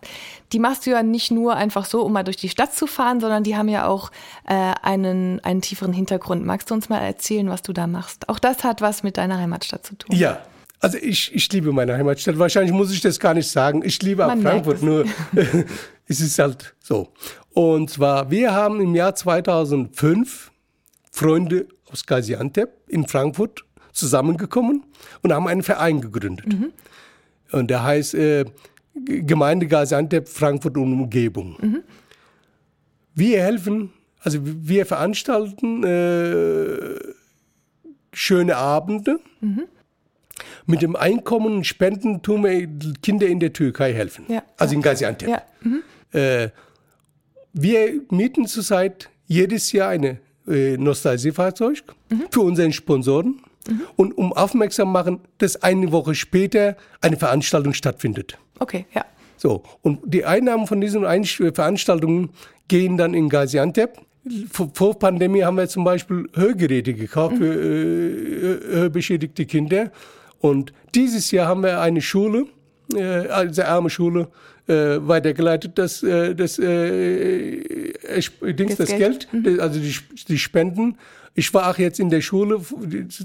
Die 0.52 0.60
machst 0.60 0.86
du 0.86 0.92
ja 0.92 1.02
nicht 1.02 1.32
nur 1.32 1.56
einfach 1.56 1.86
so, 1.86 2.04
um 2.04 2.14
mal 2.14 2.22
durch 2.22 2.38
die 2.38 2.50
Stadt 2.50 2.76
zu 2.76 2.86
fahren, 2.86 3.20
sondern 3.20 3.44
die 3.44 3.58
haben 3.58 3.68
ja 3.68 3.88
auch 3.88 4.12
äh, 4.48 4.74
einen, 4.84 5.40
einen 5.40 5.62
tieferen 5.64 5.92
Hintergrund. 5.92 6.46
Magst 6.46 6.70
du 6.70 6.76
uns 6.76 6.88
mal 6.88 7.00
erzählen, 7.00 7.50
was 7.50 7.64
du 7.64 7.74
da 7.74 7.88
machst? 7.88 8.30
Auch 8.30 8.38
das 8.38 8.64
hat 8.64 8.82
was 8.82 9.02
mit 9.02 9.18
deiner 9.18 9.40
Heimatstadt 9.40 9.84
zu 9.84 9.96
tun. 9.96 10.16
Ja, 10.16 10.38
also 10.82 11.00
ich, 11.00 11.34
ich 11.34 11.52
liebe 11.52 11.72
meine 11.74 11.96
Heimatstadt. 11.98 12.38
Wahrscheinlich 12.38 12.74
muss 12.74 12.92
ich 12.92 13.02
das 13.02 13.20
gar 13.20 13.34
nicht 13.34 13.50
sagen. 13.50 13.82
Ich 13.84 14.00
liebe 14.04 14.24
auch 14.24 14.38
Frankfurt, 14.38 14.84
nur 14.84 15.06
es 16.08 16.22
ist 16.22 16.38
halt 16.38 16.76
so. 16.80 17.08
Und 17.56 17.90
zwar, 17.90 18.30
wir 18.30 18.54
haben 18.54 18.80
im 18.82 18.94
Jahr 18.94 19.16
2005 19.16 20.51
Freunde 21.12 21.68
aus 21.92 22.06
Gaziantep 22.06 22.70
in 22.88 23.06
Frankfurt 23.06 23.66
zusammengekommen 23.92 24.86
und 25.22 25.34
haben 25.34 25.48
einen 25.48 25.64
Verein 25.64 26.02
gegründet. 26.02 26.48
Mhm. 26.48 26.72
Und 27.52 27.70
der 27.70 27.84
heißt 27.84 28.16
äh, 28.16 28.46
Gemeinde 28.94 29.68
Gaziantep 29.68 30.28
Frankfurt 30.28 30.78
und 30.78 30.94
Umgebung. 30.94 31.58
Mhm. 31.62 31.84
Wir 33.14 33.42
helfen, 33.42 33.92
also 34.20 34.40
wir 34.42 34.86
veranstalten 34.86 35.84
äh, 35.84 37.00
schöne 38.14 38.56
Abende. 38.56 39.20
Mhm. 39.42 39.64
Mit 40.66 40.82
dem 40.82 40.96
Einkommen 40.96 41.58
und 41.58 41.68
Spenden 41.68 42.22
tun 42.22 42.44
wir 42.44 42.68
Kinder 43.02 43.28
in 43.28 43.40
der 43.40 43.54
Türkei 43.54 43.94
helfen. 43.94 44.26
Ja. 44.28 44.44
Also 44.58 44.76
in 44.76 44.82
Gaziantep. 44.82 45.30
Ja. 45.30 45.42
Mhm. 45.62 45.84
Äh, 46.14 46.50
wir 47.54 48.02
mieten 48.10 48.48
zurzeit 48.48 49.10
jedes 49.28 49.72
Jahr 49.72 49.90
eine 49.90 50.20
äh, 50.52 50.78
Nostalgiefahrzeug 50.78 51.84
mhm. 52.10 52.24
für 52.30 52.42
unseren 52.42 52.74
Sponsoren 52.74 53.42
mhm. 53.68 53.82
und 53.96 54.18
um 54.18 54.34
aufmerksam 54.34 54.92
machen, 54.92 55.20
dass 55.38 55.62
eine 55.64 55.92
Woche 55.92 56.16
später 56.16 56.76
eine 57.02 57.18
Veranstaltung 57.18 57.74
stattfindet. 57.74 58.38
Okay, 58.60 58.86
ja. 58.94 59.06
So, 59.38 59.64
und 59.82 60.00
die 60.06 60.24
Einnahmen 60.24 60.68
von 60.68 60.80
diesen 60.82 61.02
Veranstaltungen 61.02 62.30
gehen 62.68 62.98
dann 62.98 63.16
in 63.16 63.28
Gaziantep. 63.28 63.98
Vor 64.52 65.00
Pandemie 65.00 65.42
haben 65.44 65.58
wir 65.58 65.68
zum 65.68 65.84
Beispiel 65.84 66.30
Hörgeräte 66.36 66.94
gekauft 66.94 67.36
mhm. 67.36 67.40
für 67.40 67.54
äh, 67.54 68.76
hörbeschädigte 68.76 69.48
Kinder. 69.48 69.92
Und 70.40 70.74
dieses 70.94 71.32
Jahr 71.32 71.48
haben 71.48 71.64
wir 71.64 71.82
eine 71.82 72.02
Schule, 72.02 72.46
äh, 72.94 73.02
also 73.02 73.64
arme 73.64 73.90
Schule, 73.90 74.28
äh, 74.68 75.00
weitergeleitet, 75.00 75.78
das, 75.78 76.04
äh, 76.04 76.36
das, 76.36 76.60
äh, 76.60 77.56
Dings, 78.12 78.76
das, 78.76 78.90
das 78.90 78.98
Geld, 78.98 79.30
Geld 79.32 79.46
mhm. 79.46 79.60
also 79.60 79.80
die, 79.80 79.96
die 80.28 80.38
Spenden. 80.38 80.98
Ich 81.34 81.54
war 81.54 81.70
auch 81.70 81.78
jetzt 81.78 82.00
in 82.00 82.10
der 82.10 82.20
Schule, 82.20 82.60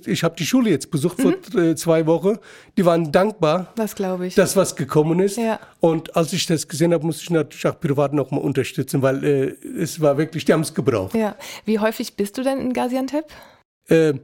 ich 0.06 0.22
habe 0.22 0.36
die 0.36 0.46
Schule 0.46 0.70
jetzt 0.70 0.92
besucht 0.92 1.18
mhm. 1.18 1.34
vor 1.50 1.60
äh, 1.60 1.74
zwei 1.74 2.06
Wochen. 2.06 2.38
Die 2.76 2.84
waren 2.84 3.10
dankbar, 3.10 3.72
das 3.74 3.96
glaube 3.96 4.28
ich, 4.28 4.36
dass 4.36 4.54
was 4.54 4.76
gekommen 4.76 5.18
ist. 5.18 5.38
Ja. 5.38 5.58
Und 5.80 6.14
als 6.14 6.32
ich 6.32 6.46
das 6.46 6.68
gesehen 6.68 6.92
habe, 6.92 7.04
musste 7.04 7.24
ich 7.24 7.30
natürlich 7.30 7.66
auch 7.66 7.80
privat 7.80 8.12
noch 8.12 8.30
mal 8.30 8.38
unterstützen, 8.38 9.02
weil 9.02 9.24
äh, 9.24 9.56
es 9.80 10.00
war 10.00 10.18
wirklich, 10.18 10.44
die 10.44 10.52
haben 10.52 10.60
es 10.60 10.72
gebraucht. 10.72 11.14
Ja. 11.16 11.34
Wie 11.64 11.80
häufig 11.80 12.14
bist 12.14 12.38
du 12.38 12.44
denn 12.44 12.60
in 12.60 12.72
Gaziantep? 12.72 13.24
Äh, 13.88 14.14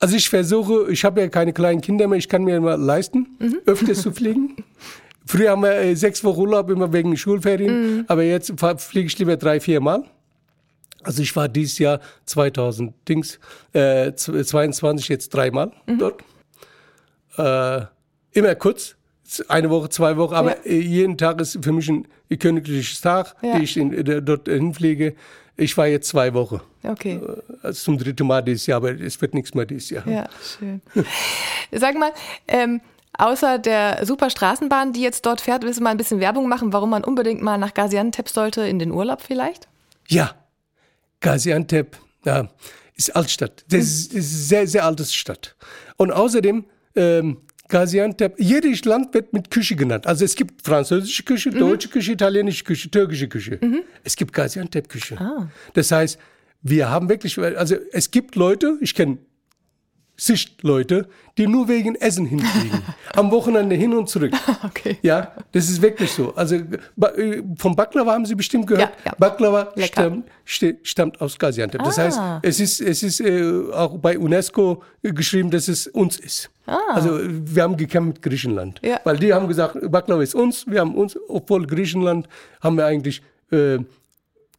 also 0.00 0.16
ich 0.16 0.28
versuche, 0.28 0.90
ich 0.90 1.04
habe 1.04 1.20
ja 1.20 1.28
keine 1.28 1.52
kleinen 1.52 1.82
Kinder 1.82 2.08
mehr, 2.08 2.18
ich 2.18 2.28
kann 2.28 2.42
mir 2.42 2.56
immer 2.56 2.76
leisten, 2.76 3.36
mhm. 3.38 3.58
öfters 3.66 4.02
zu 4.02 4.12
fliegen. 4.12 4.56
Früher 5.30 5.50
haben 5.52 5.62
wir 5.62 5.76
äh, 5.76 5.94
sechs 5.94 6.24
Wochen 6.24 6.40
Urlaub 6.40 6.70
immer 6.70 6.92
wegen 6.92 7.16
Schulferien, 7.16 7.98
mhm. 7.98 8.04
aber 8.08 8.24
jetzt 8.24 8.52
fliege 8.78 9.06
ich 9.06 9.16
lieber 9.16 9.36
drei, 9.36 9.60
vier 9.60 9.80
Mal. 9.80 10.02
Also 11.04 11.22
ich 11.22 11.36
war 11.36 11.48
dieses 11.48 11.78
Jahr 11.78 12.00
2000 12.26 12.92
Dings, 13.08 13.38
äh, 13.72 14.12
22 14.12 15.08
jetzt 15.08 15.28
dreimal 15.28 15.70
mhm. 15.86 15.98
dort. 15.98 16.24
Äh, 17.38 17.86
immer 18.36 18.56
kurz, 18.56 18.96
eine 19.46 19.70
Woche, 19.70 19.88
zwei 19.90 20.16
Wochen, 20.16 20.34
aber 20.34 20.56
ja. 20.66 20.72
Äh, 20.72 20.80
jeden 20.80 21.16
Tag 21.16 21.40
ist 21.40 21.60
für 21.62 21.70
mich 21.70 21.88
ein 21.88 22.08
königliches 22.36 23.00
Tag, 23.00 23.36
ja. 23.40 23.56
die 23.56 23.62
ich 23.62 23.76
in, 23.76 23.92
äh, 23.92 24.20
dort 24.20 24.48
hinfliege. 24.48 25.14
Ich 25.56 25.76
war 25.76 25.86
jetzt 25.86 26.08
zwei 26.08 26.34
Wochen. 26.34 26.60
Okay. 26.82 27.20
Also 27.62 27.84
zum 27.84 27.98
dritten 27.98 28.26
Mal 28.26 28.42
dieses 28.42 28.66
Jahr, 28.66 28.78
aber 28.78 29.00
es 29.00 29.20
wird 29.20 29.34
nichts 29.34 29.54
mehr 29.54 29.64
dieses 29.64 29.90
Jahr. 29.90 30.08
Ja, 30.08 30.28
schön. 30.58 30.82
Sag 31.70 31.96
mal, 31.96 32.10
ähm, 32.48 32.80
außer 33.20 33.58
der 33.58 34.04
super 34.04 34.30
Straßenbahn, 34.30 34.92
die 34.92 35.02
jetzt 35.02 35.26
dort 35.26 35.40
fährt, 35.40 35.62
willst 35.62 35.80
du 35.80 35.84
mal 35.84 35.90
ein 35.90 35.96
bisschen 35.96 36.20
Werbung 36.20 36.48
machen, 36.48 36.72
warum 36.72 36.90
man 36.90 37.04
unbedingt 37.04 37.42
mal 37.42 37.58
nach 37.58 37.74
Gaziantep 37.74 38.28
sollte, 38.28 38.62
in 38.62 38.78
den 38.78 38.90
Urlaub 38.90 39.22
vielleicht? 39.22 39.68
Ja, 40.08 40.34
Gaziantep 41.20 41.98
ja, 42.24 42.48
ist 42.96 43.14
Altstadt. 43.14 43.64
Das 43.68 43.84
ist, 43.84 44.12
eine 44.12 44.22
sehr, 44.22 44.66
sehr 44.66 44.84
alte 44.84 45.04
Stadt. 45.04 45.56
Und 45.96 46.12
außerdem, 46.12 46.64
ähm, 46.96 47.38
Gaziantep, 47.68 48.34
jedes 48.38 48.84
Land 48.84 49.14
wird 49.14 49.32
mit 49.32 49.50
Küche 49.50 49.76
genannt. 49.76 50.06
Also 50.06 50.24
es 50.24 50.34
gibt 50.34 50.66
französische 50.66 51.22
Küche, 51.22 51.50
mhm. 51.50 51.58
deutsche 51.58 51.88
Küche, 51.88 52.12
italienische 52.12 52.64
Küche, 52.64 52.90
türkische 52.90 53.28
Küche. 53.28 53.58
Mhm. 53.60 53.82
Es 54.02 54.16
gibt 54.16 54.32
Gaziantep-Küche. 54.32 55.18
Ah. 55.18 55.48
Das 55.74 55.92
heißt, 55.92 56.18
wir 56.62 56.90
haben 56.90 57.08
wirklich, 57.08 57.38
also 57.38 57.76
es 57.92 58.10
gibt 58.10 58.34
Leute, 58.34 58.76
ich 58.80 58.94
kenne 58.94 59.18
Sichtleute, 60.20 61.08
die 61.38 61.46
nur 61.46 61.66
wegen 61.66 61.94
Essen 61.94 62.26
hinfliegen. 62.26 62.82
Am 63.14 63.30
Wochenende 63.30 63.74
hin 63.74 63.94
und 63.94 64.08
zurück. 64.08 64.32
Okay. 64.62 64.98
Ja, 65.02 65.32
das 65.52 65.70
ist 65.70 65.80
wirklich 65.80 66.12
so. 66.12 66.34
Also 66.34 66.56
äh, 66.56 67.42
vom 67.56 67.74
Baklava 67.74 68.12
haben 68.12 68.26
Sie 68.26 68.34
bestimmt 68.34 68.66
gehört. 68.66 68.90
Ja, 69.04 69.10
ja. 69.10 69.14
Baklava 69.18 69.72
stammt, 69.78 70.26
stammt, 70.82 71.20
aus 71.20 71.38
Gaziantep. 71.38 71.80
Ah. 71.80 71.84
Das 71.84 71.98
heißt, 71.98 72.20
es 72.42 72.60
ist, 72.60 72.80
es 72.80 73.02
ist 73.02 73.20
äh, 73.20 73.72
auch 73.72 73.96
bei 73.98 74.18
UNESCO 74.18 74.82
geschrieben, 75.02 75.50
dass 75.50 75.68
es 75.68 75.86
uns 75.86 76.20
ist. 76.20 76.50
Ah. 76.66 76.78
Also 76.92 77.18
wir 77.22 77.62
haben 77.62 77.76
gekämpft 77.76 78.14
mit 78.14 78.22
Griechenland. 78.22 78.80
Ja. 78.84 79.00
Weil 79.04 79.16
die 79.16 79.32
haben 79.32 79.48
gesagt, 79.48 79.78
Baklava 79.90 80.22
ist 80.22 80.34
uns, 80.34 80.66
wir 80.66 80.80
haben 80.80 80.94
uns, 80.94 81.16
obwohl 81.28 81.66
Griechenland 81.66 82.28
haben 82.60 82.76
wir 82.76 82.84
eigentlich 82.84 83.22
äh, 83.50 83.78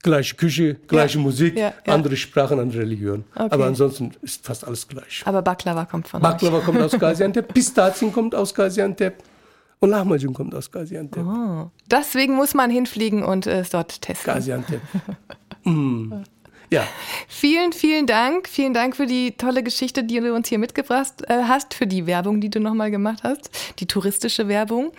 gleiche 0.02 0.36
Küche, 0.36 0.76
gleiche 0.88 1.18
ja, 1.18 1.24
Musik, 1.24 1.58
ja, 1.58 1.74
ja. 1.86 1.94
andere 1.94 2.16
Sprachen, 2.16 2.60
andere 2.60 2.82
Religion. 2.82 3.24
Okay. 3.36 3.48
Aber 3.52 3.66
ansonsten 3.66 4.12
ist 4.22 4.46
fast 4.46 4.66
alles 4.66 4.88
gleich. 4.88 5.22
Aber 5.26 5.42
Baklava 5.42 5.86
kommt 5.86 6.08
von 6.08 6.22
Baklava 6.22 6.58
euch. 6.58 6.66
kommt 6.66 6.82
aus 6.82 6.92
Gaziantep, 7.00 7.54
Pistazien 7.54 8.12
kommt 8.12 8.36
aus 8.36 8.54
Gaziantep 8.54 9.24
und 9.80 9.90
Lahmacun 9.90 10.34
kommt 10.34 10.56
aus 10.56 10.72
Gaziantep. 10.72 11.26
Oh. 11.26 11.70
Deswegen 11.90 12.36
muss 12.36 12.54
man 12.54 12.70
hinfliegen 12.70 13.24
und 13.24 13.48
es 13.48 13.70
dort 13.70 14.02
testen. 14.02 14.34
Gaziantep. 14.34 14.82
mm. 15.64 16.24
Ja. 16.72 16.88
Vielen, 17.28 17.74
vielen 17.74 18.08
Dank. 18.08 18.48
Vielen 18.48 18.74
Dank 18.74 18.96
für 18.96 19.06
die 19.06 19.32
tolle 19.32 19.64
Geschichte, 19.64 20.04
die 20.04 20.20
du 20.20 20.34
uns 20.34 20.48
hier 20.48 20.60
mitgebracht 20.60 21.14
äh, 21.28 21.44
hast, 21.44 21.74
für 21.74 21.88
die 21.88 22.06
Werbung, 22.06 22.40
die 22.40 22.50
du 22.50 22.60
nochmal 22.60 22.92
gemacht 22.92 23.24
hast, 23.24 23.50
die 23.80 23.88
touristische 23.88 24.48
Werbung. 24.48 24.92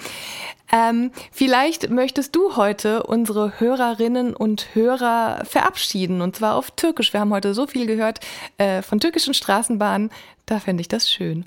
Ähm, 0.73 1.13
vielleicht 1.31 1.91
möchtest 1.91 2.35
du 2.35 2.57
heute 2.57 3.05
unsere 3.05 3.61
Hörerinnen 3.61 4.35
und 4.35 4.75
Hörer 4.75 5.45
verabschieden, 5.45 6.21
und 6.21 6.37
zwar 6.37 6.57
auf 6.57 6.71
Türkisch. 6.73 7.13
Wir 7.13 7.21
haben 7.21 7.33
heute 7.33 7.55
so 7.55 7.67
viel 7.67 7.87
gehört 7.87 8.21
äh, 8.59 8.83
von 8.83 8.99
türkischen 8.99 9.35
Straßenbahnen. 9.35 10.11
Da 10.47 10.59
fände 10.59 10.81
ich 10.81 10.89
das 10.89 11.11
schön. 11.11 11.45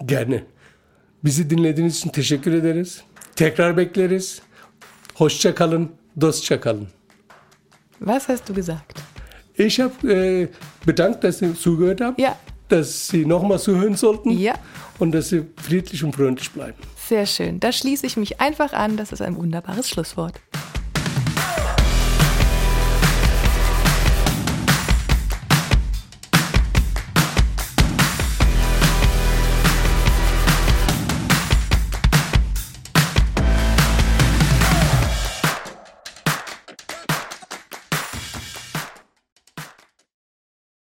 Gerne. 0.00 0.44
Bizi 1.24 1.50
dinlediğiniz 1.50 1.96
için 1.96 2.10
teşekkür 2.10 2.52
ederiz. 2.52 3.02
Tekrar 3.36 3.76
bekleriz. 3.76 4.42
Hoşça 5.14 5.54
kalın, 5.54 5.90
dostça 6.20 6.60
kalın. 6.60 6.88
Was 7.98 8.28
hast 8.28 8.48
du 8.48 8.54
gesagt? 8.54 9.09
Ich 9.60 9.78
habe 9.78 10.10
äh, 10.10 10.48
bedankt, 10.86 11.22
dass 11.22 11.40
Sie 11.40 11.54
zugehört 11.54 12.00
haben, 12.00 12.16
ja. 12.18 12.34
dass 12.68 13.08
Sie 13.08 13.26
nochmal 13.26 13.58
zuhören 13.58 13.94
sollten 13.94 14.30
ja. 14.30 14.54
und 14.98 15.12
dass 15.12 15.28
Sie 15.28 15.44
friedlich 15.56 16.02
und 16.02 16.16
freundlich 16.16 16.50
bleiben. 16.50 16.78
Sehr 16.96 17.26
schön. 17.26 17.60
Da 17.60 17.70
schließe 17.70 18.06
ich 18.06 18.16
mich 18.16 18.40
einfach 18.40 18.72
an. 18.72 18.96
Das 18.96 19.12
ist 19.12 19.20
ein 19.20 19.36
wunderbares 19.36 19.90
Schlusswort. 19.90 20.40